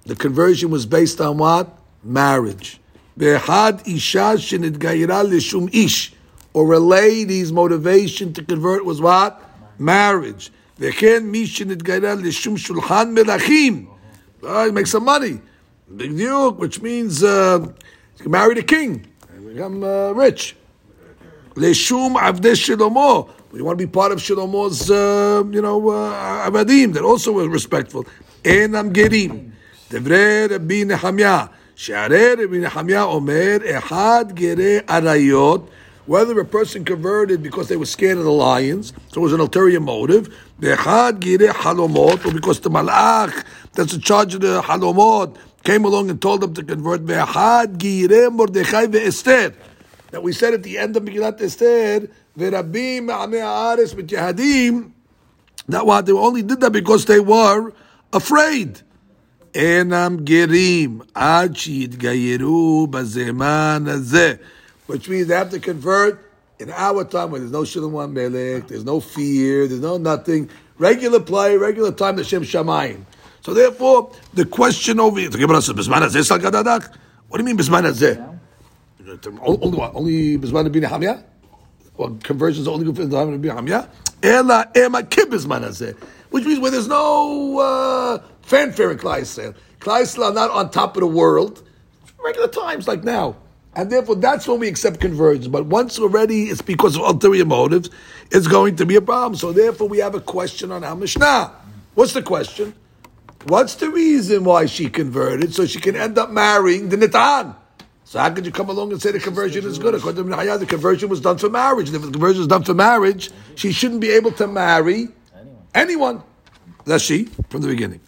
[0.05, 1.77] The conversion was based on what?
[2.03, 2.80] Marriage.
[3.21, 6.13] Echad isha shenitgayera leshum ish.
[6.53, 9.39] Or a lady's motivation to convert was what?
[9.77, 10.51] Marriage.
[10.79, 13.87] V'chen mi shenitgayera leshum shulchan melachim.
[14.43, 15.39] Uh, make some money.
[15.95, 17.63] Big deal, which means uh,
[18.25, 20.55] marry the king and become uh, rich.
[21.53, 23.29] Leshum avdei Shlomo.
[23.51, 28.05] We want to be part of Shlomo's, uh, you know, uh, avadim that also respectful.
[28.43, 29.51] Enam gerim.
[29.89, 31.49] Devrei Rabbi Nehemiah.
[36.05, 39.39] Whether a person converted because they were scared of the lions, so it was an
[39.39, 40.27] ulterior motive.
[40.61, 40.75] Or
[42.35, 46.61] because the malach that's in charge of the halomot came along and told them to
[46.63, 47.07] convert.
[47.07, 47.23] That
[50.21, 52.09] we said at the end of Megillat Esther,
[55.67, 57.73] that what they only did that because they were
[58.13, 58.81] afraid.
[59.53, 64.39] Enam gerim ad shiitgayeru bazeman hazeh,
[64.87, 68.67] which means they have to convert in our time where there's no shalom one melech,
[68.67, 73.03] there's no fear, there's no nothing, regular play, regular time, the Shem Shamayim.
[73.41, 76.95] So therefore, the question over here, the Gemara says, "Bisman hazeh.
[77.27, 78.39] What do you mean bisman hazeh?
[79.41, 79.95] Only what?
[79.95, 81.23] Only Bizman bin Hamya?
[81.97, 83.89] Well, conversions are only good for Bizman bin Hamya?
[84.23, 85.97] Ela ema hazeh.
[86.29, 88.19] Which means where there's no uh,
[88.51, 89.55] fanfare in Klal Yisrael.
[89.79, 91.63] Klal Yisrael are not on top of the world.
[92.23, 93.37] Regular times like now.
[93.73, 95.47] And therefore, that's when we accept conversions.
[95.47, 97.89] But once already it's because of ulterior motives,
[98.29, 99.35] it's going to be a problem.
[99.35, 101.51] So therefore, we have a question on our Mishnah.
[101.95, 102.75] What's the question?
[103.45, 105.55] What's the reason why she converted?
[105.55, 107.55] So she can end up marrying the Nitan.
[108.03, 109.95] So how could you come along and say the conversion is good?
[109.95, 111.87] According to Minhaya, the conversion was done for marriage.
[111.87, 115.07] And if the conversion is done for marriage, she shouldn't be able to marry
[115.73, 116.21] anyone.
[116.83, 118.01] That's she from the beginning.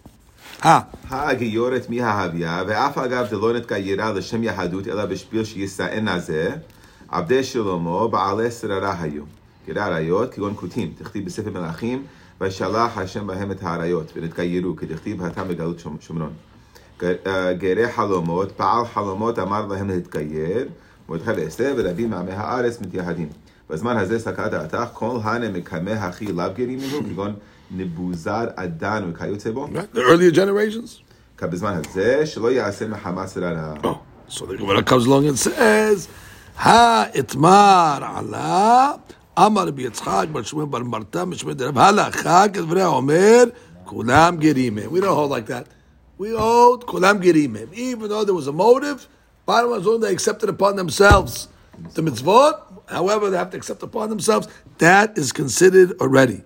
[1.10, 6.50] הגיורת מההביה, ואף אגב דלא נתגיירה לשם יהדות, אלא בשביל שישאן הזה,
[7.08, 9.22] עבדי שלמה, בעלי שררה היו.
[9.68, 12.02] גרי עריות, כגון כותים, תכתיב בספר מלכים,
[12.40, 16.32] וישלח השם בהם את האריות, ונתגיירו, כדכתיב התם בגלות שומ- שומרון.
[17.02, 20.68] אה, גרי חלומות, בעל חלומות אמר להם להתגייר,
[21.08, 23.28] מרדכי ואסתר ורבים מעמי הארץ מתייהדים.
[23.70, 27.34] בזמן הזה סקת דעתך, כל הנה מקמי הכי לאו גרים ממנו, כגון
[27.72, 29.92] Nevuzaradan Kayotebo.
[29.92, 31.00] The earlier generations.
[31.40, 31.46] Oh,
[34.28, 36.08] so the Gemara comes along and says,
[36.56, 39.00] Ha itmar ala
[39.38, 43.44] אמר רבי יצחק בר שמואל בר מרתע משמואל דרב הלכה כדברי האומר
[43.84, 44.90] כולם גרים הם.
[44.92, 45.66] We don't hold like that.
[46.20, 47.68] We hold כולם גרים הם.
[47.72, 49.08] Even though there was a motive,
[49.46, 51.48] bottom line is they accepted upon themselves
[51.94, 52.54] the mitzvot.
[52.86, 54.46] However, they have to accept upon themselves.
[54.78, 56.42] That is considered already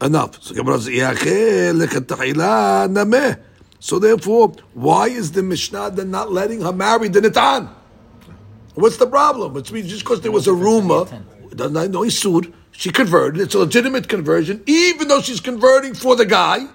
[0.00, 0.42] enough.
[0.42, 3.38] So Gemara says, "Yacheh lekatayla nameh."
[3.80, 7.68] So therefore, why is the Mishnah then not letting her marry the Nitan?
[8.74, 9.52] What's the problem?
[9.54, 11.06] Which means just because there was a rumor,
[11.54, 12.52] doesn't know he's sued.
[12.72, 13.40] She converted.
[13.40, 16.66] It's a legitimate conversion, even though she's converting for the guy.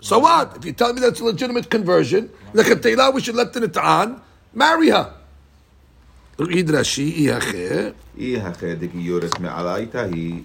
[0.00, 0.56] So what?
[0.56, 4.20] If you tell me that's a legitimate conversion, lekatayla, we should let the Nitan
[4.54, 5.14] marry her.
[6.38, 10.42] read Rashi, "Yacheh." אי הכי דגיורס מעלייתא היא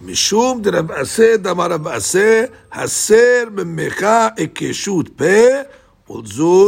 [0.00, 4.06] משום דרב אסי דאמר רב אסי, הסר ממך
[4.36, 5.24] עיקשות פה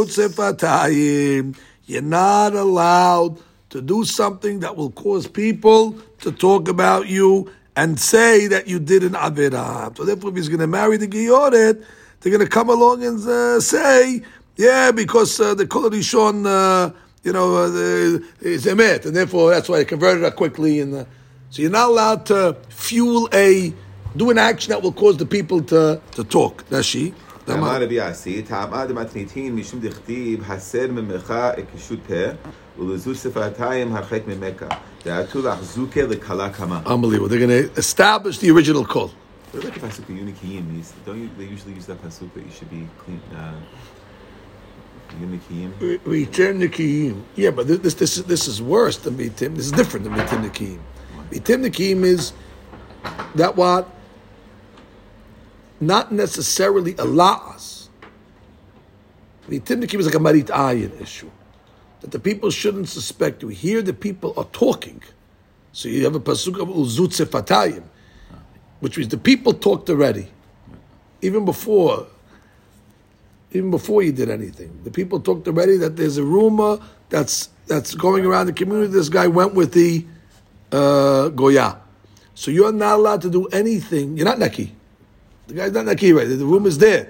[0.07, 1.51] שפתיים.
[1.87, 3.39] You're not allowed
[3.71, 8.79] to do something that will cause people to talk about you and say that you
[8.79, 9.97] did an Avirah.
[9.97, 11.83] So therefore, if he's going to marry the Gioret,
[12.19, 14.21] they're going to come along and uh, say,
[14.57, 16.45] yeah, because uh, the Kol Rishon...
[16.45, 16.93] Uh,
[17.24, 20.80] you know, uh, the- is emet, and therefore that's why I converted her quickly.
[20.80, 21.04] And uh,
[21.50, 23.72] so you're not allowed to fuel a,
[24.16, 26.64] do an action that will cause the people to, to talk.
[26.70, 27.14] That's she.
[27.52, 32.14] אמר רבי עשי, טעמה דמתניתין משום דכתיב, הסר ממך עיקשות פה,
[32.78, 34.64] ולזוז שפתיים הרחק ממך.
[35.04, 36.80] דעתו לך זוקה לכלה קמה.
[36.86, 37.28] Unbelievable.
[37.28, 39.10] They're going to establish the original call.
[39.52, 40.64] What about the pasuk of Unikiyim?
[40.74, 43.99] These- Don't you, they usually use that pasuk that you should be clean, uh, Unikiyim?
[45.79, 47.23] we- We turn the kiyim.
[47.35, 49.55] Yeah, but this, this this is worse than mitim.
[49.55, 50.79] This is different than mitim the kiyim.
[51.31, 52.33] Mitim the kiyim is
[53.35, 53.89] that what
[55.79, 57.89] not necessarily allows.
[59.49, 61.29] Mitim the kiyim is like a marit ayin issue
[62.01, 63.49] that the people shouldn't suspect you.
[63.49, 65.01] Here, the people are talking,
[65.71, 67.83] so you have a pasuk of uzut sefatayim,
[68.79, 70.27] which means the people talked already,
[71.21, 72.07] even before
[73.51, 74.79] even before you did anything.
[74.83, 76.79] The people talked already that there's a rumor
[77.09, 78.91] that's that's going around the community.
[78.91, 80.05] This guy went with the
[80.71, 81.79] uh, goya,
[82.33, 84.17] so you're not allowed to do anything.
[84.17, 84.71] You're not neki.
[85.47, 86.27] The guy's not neki, right?
[86.27, 87.09] The rumor's there.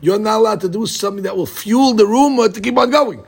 [0.00, 3.22] You're not allowed to do something that will fuel the rumor to keep on going.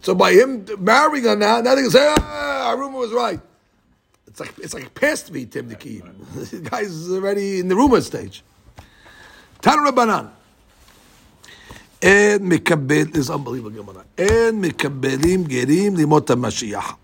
[0.00, 3.40] So by him marrying her now, now they can say, ah, our rumor was right.
[4.26, 6.02] It's like it's like past me, Tim Neki.
[6.50, 8.44] the guy's already in the rumor stage.
[9.60, 10.30] Tanu Rabbanan.
[12.01, 16.95] אין מקבל, is unbelievable גמרא, אין מקבלים גרים לימות המשיח.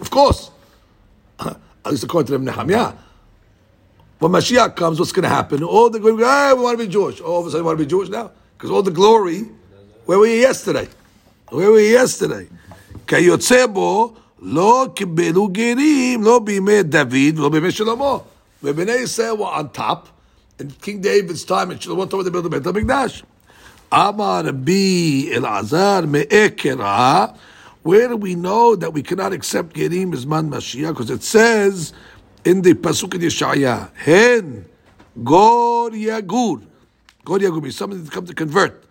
[0.00, 0.50] Of course.
[1.84, 2.92] At least according to them, Nehemiah.
[4.18, 5.64] When Mashiach comes, what's going to happen?
[5.64, 7.20] All the good, hey, we want to be Jewish.
[7.20, 8.30] All of a sudden, we want to be Jewish now?
[8.56, 9.40] Because all the glory,
[10.06, 10.88] where were you yesterday?
[11.50, 12.46] Where were you yesterday?
[13.06, 18.18] כיוצא בו, לא קיבלו גרים, לא בימי דוד ולא בימי שלמה.
[18.62, 20.08] ובני ישראל were on top,
[20.60, 23.22] in King David's time, and Shlomo told them to build the Beit HaMikdash.
[23.91, 25.37] Amar Me'ekera.
[27.83, 30.89] Where do we know that we cannot accept gerim as man Mashiach?
[30.89, 31.93] Because it says
[32.43, 34.65] in the Pasuk in Yeshaya, Hen
[35.23, 36.63] Gor Yagur.
[37.23, 38.83] Gor Yagur means somebody that comes to convert.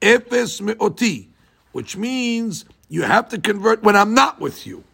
[0.00, 1.28] Efes Me'oti,
[1.72, 4.84] which means you have to convert when I'm not with you.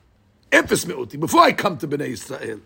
[0.50, 2.60] Efes Me'oti, before I come to Bnei Israel.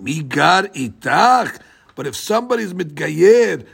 [0.00, 1.60] Migar Itach.
[1.94, 3.66] But if somebody's mitgayer,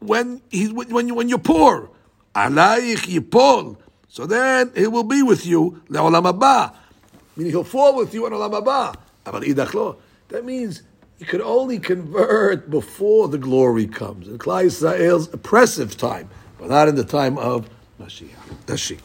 [0.00, 1.88] when he's when you when you're poor,
[2.34, 3.76] Alaich yipol.
[4.08, 6.74] So then he will be with you le'olam haba.
[7.36, 9.96] Meaning he'll fall with you on olam haba.
[10.28, 10.82] That means
[11.18, 14.26] he could only convert before the glory comes.
[14.26, 16.28] In Klal Yisrael's oppressive time,
[16.58, 17.68] but not in the time of
[18.00, 18.66] Mashiach.
[18.66, 18.98] Rashi.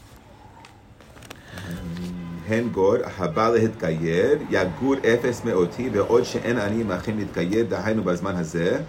[2.47, 8.81] הן גור, הבא להתגייר, יגור אפס מאותי, ועוד שאין אני עמכם להתגייר, דהיינו בזמן הזה,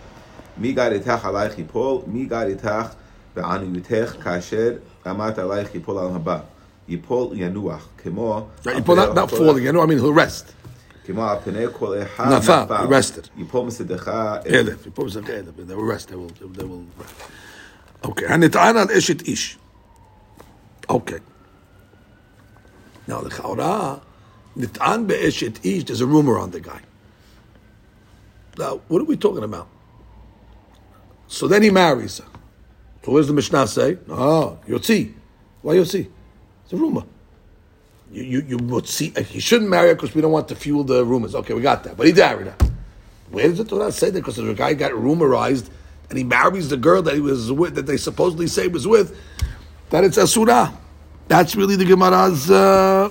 [0.59, 2.89] מי גר איתך עלייך יפול, מי גר איתך
[3.38, 4.74] בעניותך, כאשר
[5.10, 6.40] אמרת עלייך יפול על הבא.
[6.88, 8.48] יפול ינוח, כמו...
[8.64, 10.54] Right, not, not falling, you know, I mean, he'll rest.
[11.06, 13.28] כמו על פני כל אחד נפל, rested.
[13.38, 14.08] יפול משדך
[14.46, 18.08] אלף, you put them אלף, they will rest, they will, they will rest.
[18.08, 19.58] Okay, הנטען על אשת איש.
[20.92, 21.20] Okay.
[23.10, 23.96] Now, לכאורה,
[24.56, 26.82] נטען באשת איש, there's a rumor on the guy.
[28.58, 29.68] Now, what are we talking about?
[31.28, 32.30] So then he marries her.
[33.09, 33.97] So what does the Mishnah say?
[34.11, 35.15] Ah, Yotzi.
[35.63, 36.11] Why Yotzi?
[36.63, 37.05] It's a rumor.
[38.13, 40.85] You, you, you would see, he shouldn't marry her because we don't want to fuel
[40.85, 41.35] the rumors.
[41.35, 41.97] Okay, we got that.
[41.97, 42.57] But he married her.
[43.31, 44.21] Where does the Torah say that?
[44.21, 45.71] Because the guy got rumorized
[46.11, 49.19] and he marries the girl that he was with, that they supposedly say was with,
[49.89, 50.71] that it's Asura.
[51.29, 53.09] That's really the Gemara's uh,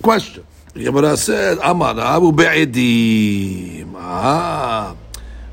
[0.00, 0.46] question.
[0.72, 3.92] The Gemara says, Amar Abu Be'edim.
[3.96, 4.96] Ah.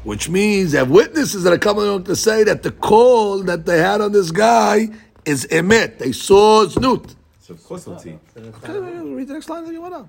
[0.04, 3.66] Which means they have witnesses that are coming along to say that the call that
[3.66, 4.90] they had on this guy
[5.26, 6.00] is emet.
[6.00, 7.16] They saw znut.
[7.40, 8.18] So of course see.
[8.36, 10.08] Okay, read the next line of the Gemara.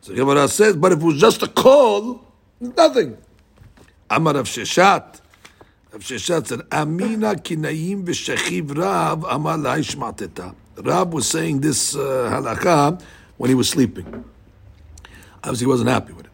[0.00, 2.24] So Gemara says, but if it was just a call,
[2.60, 3.16] nothing.
[4.10, 5.20] Amar Rav Sheshet.
[5.92, 10.54] Rav Sheshet said, Amina kinayim v'shechiv Rav amar la'ish mateta.
[10.76, 11.98] Rav was saying this uh,
[12.30, 13.02] halakha
[13.36, 14.24] when he was sleeping.
[15.42, 16.32] Obviously, he wasn't happy with it.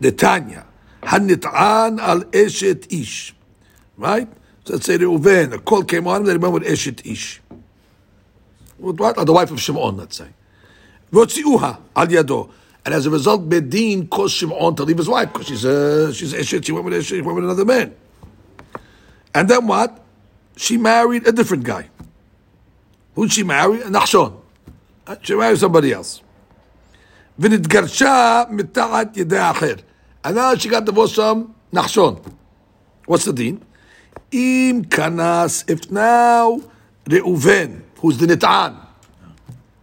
[0.00, 0.66] The Tanya,
[1.03, 3.33] hanit'an al eshet ish.
[3.97, 4.27] Right?
[4.65, 7.41] So let's say Reuven, a call came on him, they remember eshet ish.
[8.79, 9.17] With what?
[9.17, 10.27] Or the wife of Shimon, let's say.
[11.11, 12.49] Votziuha al yado.
[12.85, 16.33] And as a result, Bedin caused Shimon to leave his wife because she's a she's
[16.33, 16.65] a eshet.
[16.65, 17.95] She went with eshet, she went with another man.
[19.33, 20.03] And then what?
[20.55, 21.89] She married a different guy.
[23.15, 23.79] Who'd she marry?
[23.79, 24.33] Nachshon.
[25.05, 26.21] Uh, She married somebody else.
[27.39, 29.75] ונתגרשה מתחת ידי האחר.
[30.24, 32.22] And now she got divorced from Nachshon.
[33.06, 33.64] What's the deen?
[34.30, 36.60] Im Kanas, if now
[37.06, 38.76] Reuven, who's the Nit'an,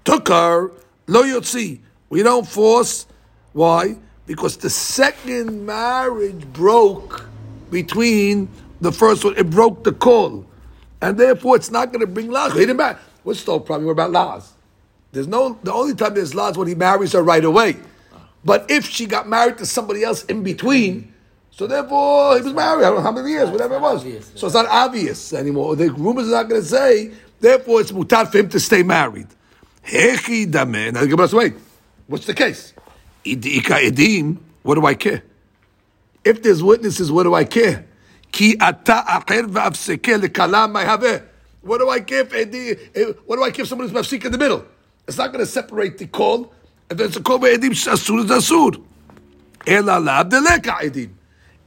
[0.06, 0.72] took her,
[1.08, 1.80] lo yotzi.
[2.10, 3.06] We don't force.
[3.54, 3.98] Why?
[4.26, 7.26] Because the second marriage broke
[7.70, 8.50] between
[8.82, 9.38] the first one.
[9.38, 10.46] It broke the call.
[11.02, 12.54] And therefore, it's not going to bring Laz.
[12.54, 12.98] He didn't marry.
[13.24, 13.86] What's the problem?
[13.86, 14.54] We're about Laz.
[15.12, 17.78] There's no, the only time there's Laz when he marries her right away.
[18.44, 21.14] But if she got married to somebody else in between,
[21.52, 24.04] so therefore he was married, I don't know how many years, whatever it was.
[24.36, 25.76] So it's not obvious anymore.
[25.76, 27.12] The rumors are not going to say,
[27.42, 29.28] therefore it's mutar for him to stay married.
[29.84, 30.48] Hechi.
[30.94, 31.54] Now Gemara says, wait,
[32.08, 32.74] what's the case?
[33.26, 35.24] Idika edim, what do I care?
[36.24, 37.86] If there's witnesses, what do I care?
[38.32, 41.24] Ki ata acher v'afseke lekala ma'haveh.
[41.62, 44.24] What do I care if edi, eh, what do I care if someone is mafsik
[44.24, 44.64] in the middle?
[45.08, 46.54] It's not going to separate the call.
[46.90, 48.84] If there's a call by edim, asur is asur.
[49.68, 51.12] Ela lab deleka edim.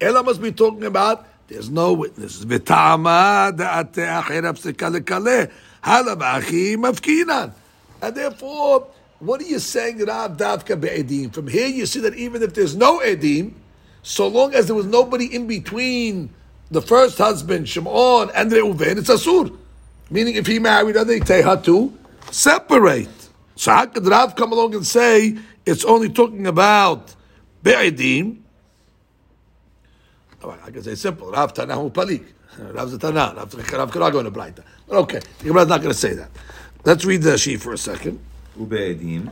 [0.00, 2.44] Ela must be talking about there's no witnesses.
[2.44, 5.50] V'tama da'ate acher v'afseke lekale.
[5.84, 7.52] Halabachi mafkinan.
[8.00, 8.88] And therefore,
[9.20, 11.32] what are you saying, Rav Davka be'edim?
[11.32, 13.52] From here you see that even if there's no edim,
[14.02, 16.30] so long as there was nobody in between
[16.72, 19.56] the first husband, Shimon, and Reuven, it's asur.
[20.10, 21.96] Meaning if he married her, they take her to
[22.32, 23.08] separate.
[23.61, 27.15] So how could Rav come along and say it's only talking about
[27.63, 28.38] be'edim?
[30.43, 31.32] All right, I can say simple.
[31.32, 32.23] Rav Tanahu Palik.
[32.59, 33.36] Rav's a Tanah.
[33.36, 34.63] Rav Rav could argue in a Braita.
[34.88, 36.30] But okay, the Gemara's not going to say that.
[36.86, 38.19] Let's read the sheet for a second.
[38.59, 39.25] ובעדים,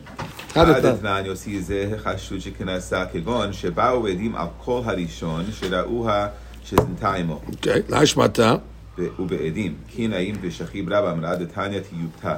[0.56, 0.96] עד עד אתנן.
[0.96, 6.28] אתנן יוציא זה החשוד שכנסה כגון שבאו עדים על כל הראשון שראוה
[6.64, 7.42] שזנתה עמו.
[7.52, 8.56] Okay, להשמטה.
[9.00, 12.36] ו- ובעדים, כי נעים ושכיב רב אמרה דתניא תיובתא.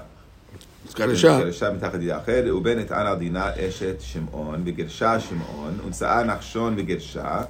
[0.91, 1.39] אז כאן אישה.
[1.39, 7.41] גרשה מתחת ידי אחר, ראובן נטען על דינה אשת שמעון, וגרשה שמעון, ונשאה נחשון וגרשה,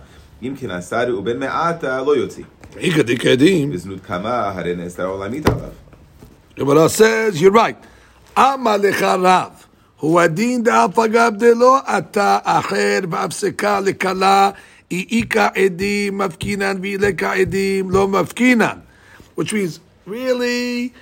[0.43, 2.43] אם כי נשא ראובן מעטה לא יוציא.
[2.77, 3.69] איכא דקדים.
[3.73, 5.69] וזנות כמה, הרי נאסרה עולמית עליו.
[6.57, 7.77] Gemara says, you're right.
[8.35, 9.67] Ama lecha Rav.
[9.99, 14.51] הוא הדין דאף אגב דלא אתה אחר והפסקה לכלה
[14.91, 18.77] איכה עדים מפקינן ואילכה עדים לא מפקינן.
[19.39, 20.93] Which means, really,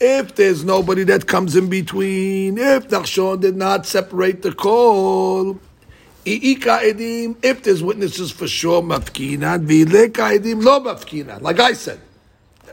[0.00, 5.58] if there's nobody that comes in between, if Nachshon did not separate the call,
[6.24, 11.42] I'ika edim, if there's witnesses for sure, mafkinan, v'ileka edim, lo mafkinan.
[11.42, 12.00] Like I said,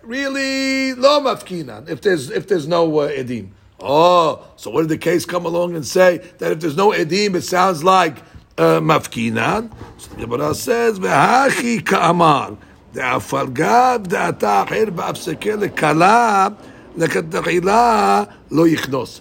[0.04, 3.50] really, lo mafkinan, if there's, if there's no uh, edim.
[3.80, 7.36] Oh, so what did the case come along and say that if there's no edim,
[7.36, 8.18] it sounds like
[8.58, 9.72] uh, mafkinan?
[9.98, 12.58] So the Gemara says, v'hachi ka'amar,
[12.94, 16.48] דאף גב דעתה אחר בהפסקה לכלה,
[16.97, 19.21] lo yichnos.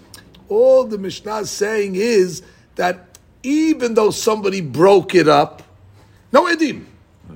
[0.50, 2.42] All the Mishnah is saying is
[2.76, 5.64] that even though somebody broke it up,
[6.32, 6.86] no edim,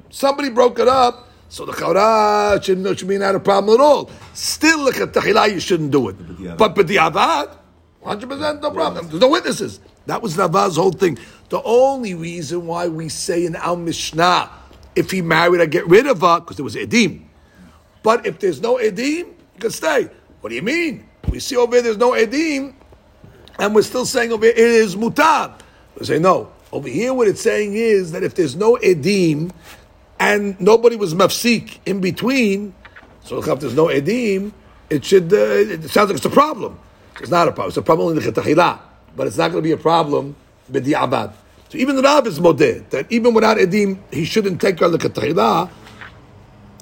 [0.09, 4.09] somebody broke it up, so the chaura shouldn't mean be not a problem at all.
[4.33, 6.57] Still, lekatachila you shouldn't do it.
[6.57, 7.57] But but the avad,
[8.03, 9.07] hundred percent no problem.
[9.07, 9.79] There's no witnesses.
[10.05, 11.17] That was Navaz's whole thing.
[11.49, 14.51] The only reason why we say in our Mishnah,
[14.95, 17.23] if he married, I get rid of her because there was edim.
[18.03, 20.09] But if there's no edim, you can stay.
[20.45, 21.03] What do you mean?
[21.31, 22.75] We see over here there's no edim,
[23.57, 25.59] and we're still saying over here it is mutab.
[25.97, 26.51] We say no.
[26.71, 29.49] Over here, what it's saying is that if there's no edim
[30.19, 32.75] and nobody was mafsik in between,
[33.23, 34.51] so if there's no edim,
[34.91, 35.33] it should.
[35.33, 36.77] Uh, it sounds like it's a problem.
[37.19, 37.69] It's not a problem.
[37.69, 38.79] It's a problem only in the chetahila,
[39.15, 40.35] but it's not going to be a problem
[40.69, 41.33] with the abad.
[41.69, 44.99] So even the Rav is modeh that even without edim, he shouldn't take her the
[44.99, 45.71] chetahila.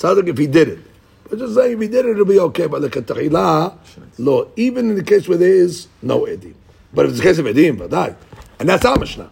[0.00, 0.78] Sounds like if he did it.
[1.28, 2.66] But just saying if he did it, it'll be okay.
[2.66, 3.76] But the katahila,
[4.18, 4.50] lo.
[4.56, 6.54] Even in the case where there is no edim.
[6.94, 8.16] But if it's the case of edim, vadai.
[8.58, 9.30] And that's our Mishnah.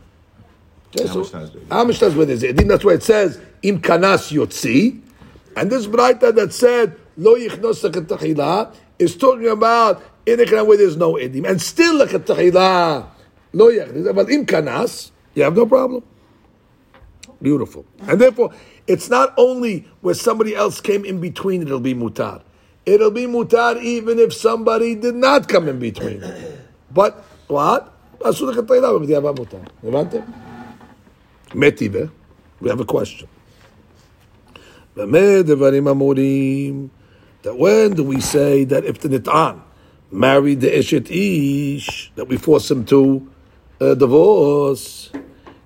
[0.95, 1.27] Okay, so
[1.71, 2.69] our Mishnah is where there's edim.
[2.69, 5.01] That's why it says im kanas yotzi.
[5.57, 10.77] And this Braita that said lo yichnos the katahila is talking about in a where
[10.77, 11.49] there's no edim.
[11.49, 13.07] And still the katahila
[13.55, 14.14] lo yichnos.
[14.14, 16.05] But im kanas, you have no problem.
[17.41, 17.87] Beautiful.
[18.01, 18.53] And therefore,
[18.88, 22.41] it's not only where somebody else came in between, it'll be mutar.
[22.86, 26.24] It'll be mutar even if somebody did not come in between.
[26.91, 27.89] But what?
[28.24, 29.58] אסור לכתחילה בדיעבד מותר.
[29.84, 30.20] הבנתם?
[31.56, 32.00] מטיבה,
[32.62, 33.28] we have a question.
[34.98, 36.88] במה דברים אמורים?
[37.44, 39.62] That when do we say that if the nit'an
[40.12, 43.28] married the eshet ish, that we force him to
[43.82, 45.12] uh, divorce?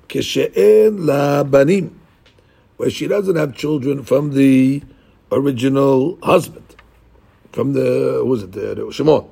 [0.10, 1.90] כשאין לה בנים,
[2.83, 4.83] where she doesn't have children from the
[5.31, 6.75] original husband,
[7.53, 9.25] from the who was it the, Shimon,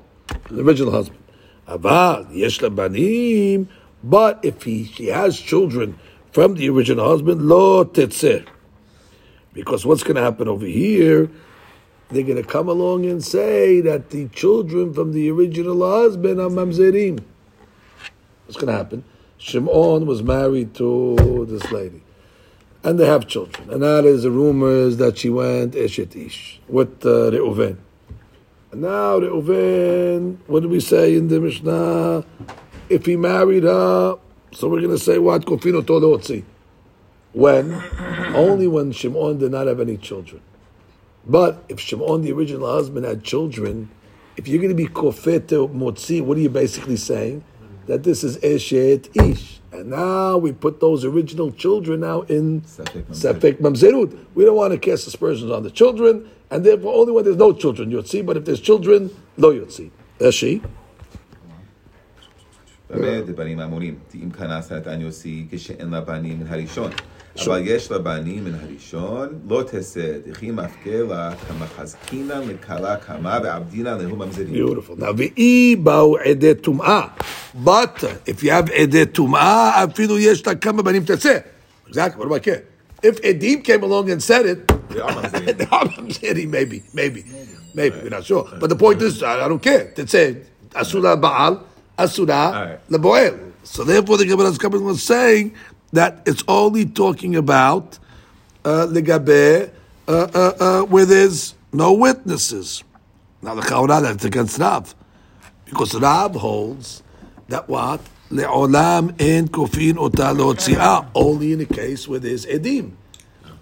[0.49, 1.21] the original husband.
[1.67, 3.67] Aval yesh banim,
[4.01, 5.99] but if he she has children
[6.31, 8.47] from the original husband, lo tetzeh.
[9.51, 11.29] Because what's going to happen over here?
[12.07, 16.47] They're going to come along and say that the children from the original husband are
[16.47, 17.21] mamzerim.
[18.45, 19.03] What's going to happen?
[19.39, 22.01] Shimon was married to this lady
[22.83, 23.69] and they have children.
[23.69, 27.77] And now there's the rumors that she went eshet ish with uh, Reuven.
[28.71, 32.25] And now Reuven, what do we say in the Mishnah?
[32.89, 34.17] If he married her,
[34.53, 36.43] so we're going to say what kofino tolotzi.
[37.33, 37.73] When
[38.35, 40.41] only when Shimon did not have any children.
[41.25, 43.89] But if Shimon, the original husband, had children,
[44.35, 47.43] if you're going to be kofet motzi, what are you basically saying?
[47.85, 49.60] That this is eshet ish.
[49.72, 53.40] And now we put those original children now in Safek mamzerut.
[53.40, 54.24] Safek Mamzerut.
[54.34, 57.52] We don't want to cast aspersions on the children, and therefore only when there's no
[57.52, 59.90] children yotzi, but if there's children, lo yotzi.
[60.18, 60.62] That's she.
[62.90, 63.94] במה דברים אמורים?
[64.14, 66.90] אם כנס נתן יוסי כשאין לה בנים מן הראשון.
[67.44, 73.88] אבל יש לה בנים מן הראשון, לא תסה, דכי מפקה לה כמחזקינא לכלה כמה ועבדינא
[73.88, 74.54] להו ממזרים.
[74.54, 74.96] Beautiful.
[74.98, 77.10] Now, ve'i ba'u ede tum'ah.
[77.54, 81.44] But if you have ede tum'ah, afilu yesh la kama banim tetzeh.
[81.88, 82.18] Exactly.
[82.18, 82.62] What do I care?
[83.02, 85.56] If Edim came along and said it, They are ממזרים.
[85.58, 87.24] they are mamzeri, maybe, maybe,
[87.74, 87.96] maybe.
[88.02, 88.48] We're not sure.
[88.58, 89.92] But the point is, I, I don't care.
[89.94, 90.42] Tetzeh,
[90.74, 91.62] asura ba'al,
[91.98, 92.88] asura right.
[92.90, 93.52] leboel.
[93.62, 95.54] So therefore, the Gemara is coming was saying
[95.93, 97.99] that it's only talking about
[98.63, 99.71] uh, legabe
[100.07, 102.83] uh, uh, uh, where there's no witnesses.
[103.41, 104.93] Now the Chaura that's against Rav,
[105.65, 107.03] because Rav holds
[107.47, 112.91] that what leolam en kofin ota leotziah only in a case where there's edim,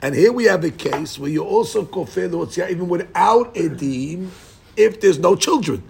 [0.02, 4.30] and here we have a case where you also kofir leotziah even without edim
[4.76, 5.82] if there's no children.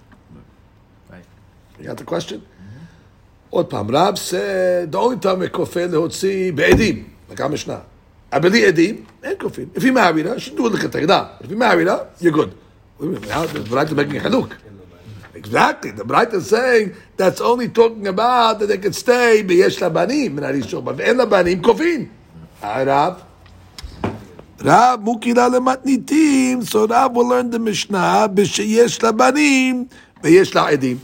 [1.10, 1.24] Right.
[1.78, 2.46] You got the question?
[3.49, 7.77] עוד פעם, רב said, the only time we כופר להוציא בעדים, like המשנה.
[8.33, 9.65] אבל בלי עדים, אין כופין.
[9.75, 11.25] If you married her, she do it לכתחילה.
[11.41, 12.51] If you married her, you're good.
[12.99, 14.51] Wait a minute, Now the Braita is making a haluk.
[15.33, 15.91] Exactly.
[15.91, 20.43] The Braita is saying that's only talking about that they can stay ביש לבנים מן
[20.43, 22.05] הראשון, but ואין לבנים כופין.
[22.61, 23.13] הרב,
[24.61, 29.85] רב מוקילה למתניתים, so רב will learn the משנה בשיש לבנים
[30.23, 30.97] ויש לה עדים.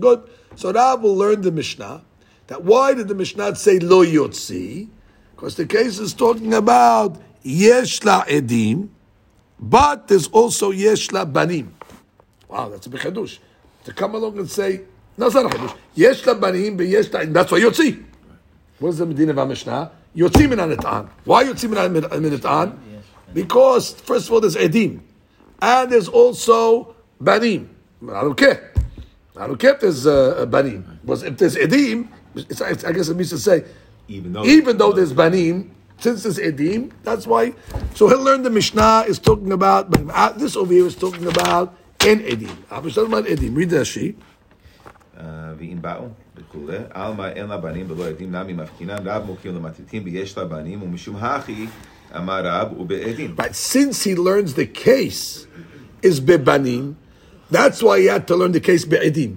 [0.00, 0.18] Good.
[0.55, 2.03] So Rav will learn the Mishnah.
[2.47, 4.87] That why did the Mishnah say lo yotzi?
[5.35, 8.89] Because the case is talking about yesh la edim,
[9.59, 11.75] but there's also yesh la banim.
[12.47, 13.39] Wow, that's a big hadush.
[13.85, 14.81] To come along and say,
[15.17, 15.77] no, it's not a hadush.
[15.95, 18.03] Yesh la banim, but yesh la, that's why yotzi.
[18.79, 19.91] What is the Medina of Mishnah?
[20.15, 21.09] Yotzi min hanitan.
[21.25, 22.77] Why yotzi min hanitan?
[23.33, 25.01] Because first of all, there's edim,
[25.61, 27.75] and there's also banim.
[28.03, 28.71] I don't care.
[29.36, 30.98] I don't care if there's uh, banim.
[31.02, 33.64] Because if there's edim, it's, it's, I guess it means to say,
[34.08, 37.54] Even though, even though there's banim, since there's edim, that's why.
[37.94, 41.26] So he'll learn the Mishnah is talking about, but uh, this over here is talking
[41.26, 42.56] about en edim.
[42.70, 43.56] I'm talking about edim.
[43.56, 44.18] Read that sheet.
[45.20, 50.02] אה, ואם באו וכולי, עלמא אין לה בנים ולא עדים נמי מפקינן, רב מוקים למתיתים
[50.04, 51.66] ויש לה בנים, ומשום הכי
[52.16, 53.34] אמר רב ובעדים.
[53.36, 55.46] But since he learns the case
[56.02, 56.94] is bebanim,
[57.50, 59.36] that's why he had to learn the case be'edim.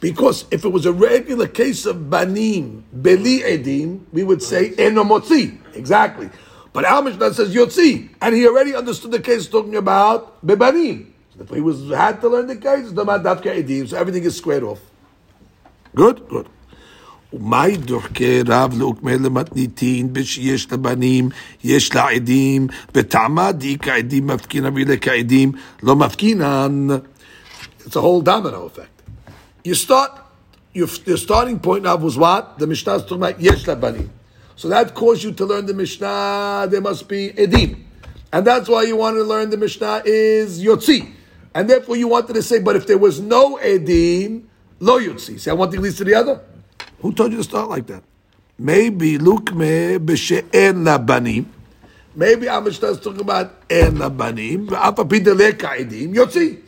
[0.00, 5.58] Because if it was a regular case of banim, beli edim, we would say enomotzi.
[5.76, 6.28] Exactly.
[6.72, 11.06] But our Mishnah says yotzi, and he already understood the case talking about bebanim.
[11.36, 14.24] So if he was had to learn the case, it's not dafka edim, so everything
[14.24, 14.80] is squared off.
[15.94, 16.48] Good, good.
[17.32, 21.28] ומאי דורכי רב לעוקמי למתניתין בשיש לבנים,
[21.64, 26.88] יש לה עדים, בטעמה די כעדים מפקין אבילה כעדים, לא מפקינן.
[27.87, 29.01] It's a whole domino effect.
[29.63, 30.11] You start,
[30.73, 32.59] your, your starting point now was what?
[32.59, 34.09] The Mishnah is talking about yesh labanim.
[34.57, 37.83] So that caused you to learn the Mishnah, there must be edim.
[38.33, 41.13] And that's why you wanted to learn the Mishnah is yotzi.
[41.55, 44.43] And therefore you wanted to say, but if there was no edim,
[44.81, 45.39] lo yotzi.
[45.39, 46.41] See, one thing leads to the other.
[46.99, 48.03] Who told you to start like that?
[48.59, 51.45] Maybe lukme b'she'en labanim.
[52.13, 54.67] Maybe Mishnah is talking about en labanim.
[54.67, 56.63] V'afa pidele ka'idim yotzi.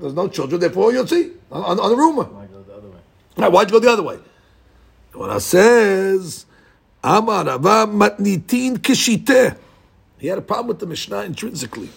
[0.00, 0.60] There's no children.
[0.60, 2.24] There's no children, therefore yotzi on, on, on the rumor.
[2.24, 2.98] Why go the other way?
[3.36, 4.18] Now, why'd you go the other way?
[5.12, 6.46] When I says,
[7.02, 9.56] Amar matnitin kishiteh.
[10.18, 11.88] He had a problem with the Mishnah intrinsically.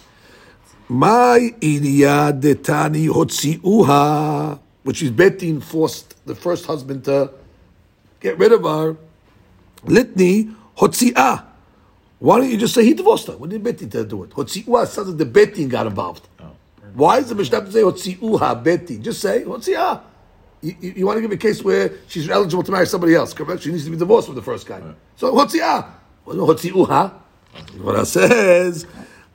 [0.88, 7.30] My ilia detani hotziuha, which is Betin forced the first husband to
[8.20, 8.96] get rid of her.
[9.84, 11.44] Litni hotziah.
[12.18, 13.36] Why don't you just say he divorced her?
[13.36, 14.30] What did Betin to do it?
[14.30, 16.28] Hotziuha sounds like the Betin got involved.
[16.94, 19.02] Why is the Mishnah to say hotziuha Betin?
[19.02, 20.02] Just say hotziah.
[20.62, 23.32] You, you, you want to give a case where she's eligible to marry somebody else,
[23.32, 23.62] correct?
[23.62, 24.80] She needs to be divorced from the first guy.
[25.16, 25.86] So hotziah.
[26.24, 27.12] Well, no, hotziuha.
[27.80, 28.86] What it says,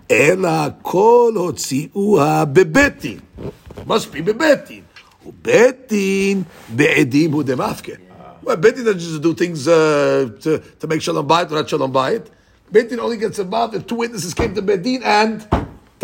[0.09, 3.21] Ela kol hotziuha bebetin.
[3.85, 4.83] Must be bebetin.
[5.41, 6.45] Betin
[6.75, 7.99] be'edim hu demafke.
[8.41, 11.91] Well, Betin doesn't just do things uh, to, to make shalom bayit or not shalom
[11.91, 12.27] bayit.
[12.71, 15.47] Betin only gets involved if two witnesses came to Bedin and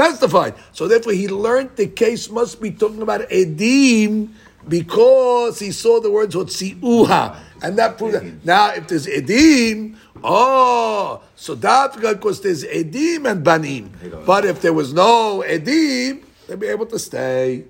[0.00, 0.54] testified.
[0.72, 4.30] So therefore, he learned the case must be talking about edim
[4.68, 8.44] because he saw the words hotziuha, and that proves that.
[8.44, 13.92] Now, if there's edim, oh, so that's because there's edim and banim.
[14.26, 17.64] But if there was no edim, they'd be able to stay.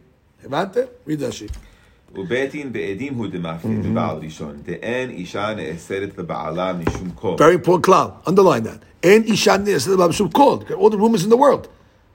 [0.45, 0.87] הבנתם?
[1.07, 1.51] read Rashi.
[2.15, 7.37] ובית בעדים הוא דמפקין בבעל ראשון, דאין אישה נאסרת לבעלה משום כל.
[7.39, 8.13] Very important cloud.
[8.27, 8.81] Underline that.
[9.03, 9.67] And Ishan
[10.13, 10.71] Shum called.
[10.71, 11.69] All the rumors in the world.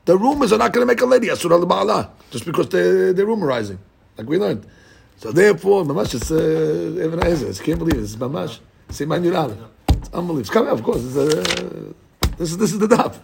[0.06, 3.14] The rumors are not going to make a lady Asura al Ba'ala just because they're,
[3.14, 3.78] they're rumorizing,
[4.18, 4.66] like we learned.
[5.18, 7.50] So therefore, Mamash, it's uh, Even Ezer.
[7.50, 8.04] I can't believe it.
[8.04, 8.60] It's Mamash.
[8.90, 9.56] Siman Yural.
[9.90, 10.40] It's unbelievable.
[10.40, 11.04] It's coming up, of course.
[11.06, 11.94] It's, uh,
[12.38, 13.20] this, is, this is the daf.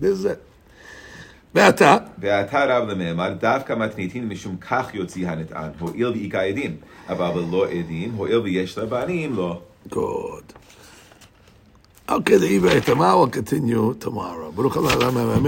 [0.00, 0.42] This is it.
[1.54, 6.76] ועתה, ועתה רב למאמר, דווקא מתניתין משום כך יוציא הנטען, הואיל ואיכה עדים,
[7.08, 9.60] אבל בלא עדים, הואיל ויש לה בנים, לא.
[9.88, 10.44] good.
[12.08, 14.52] Okay, the Iber tomorrow will continue tomorrow.
[14.52, 15.42] Baruch Allah, Amen.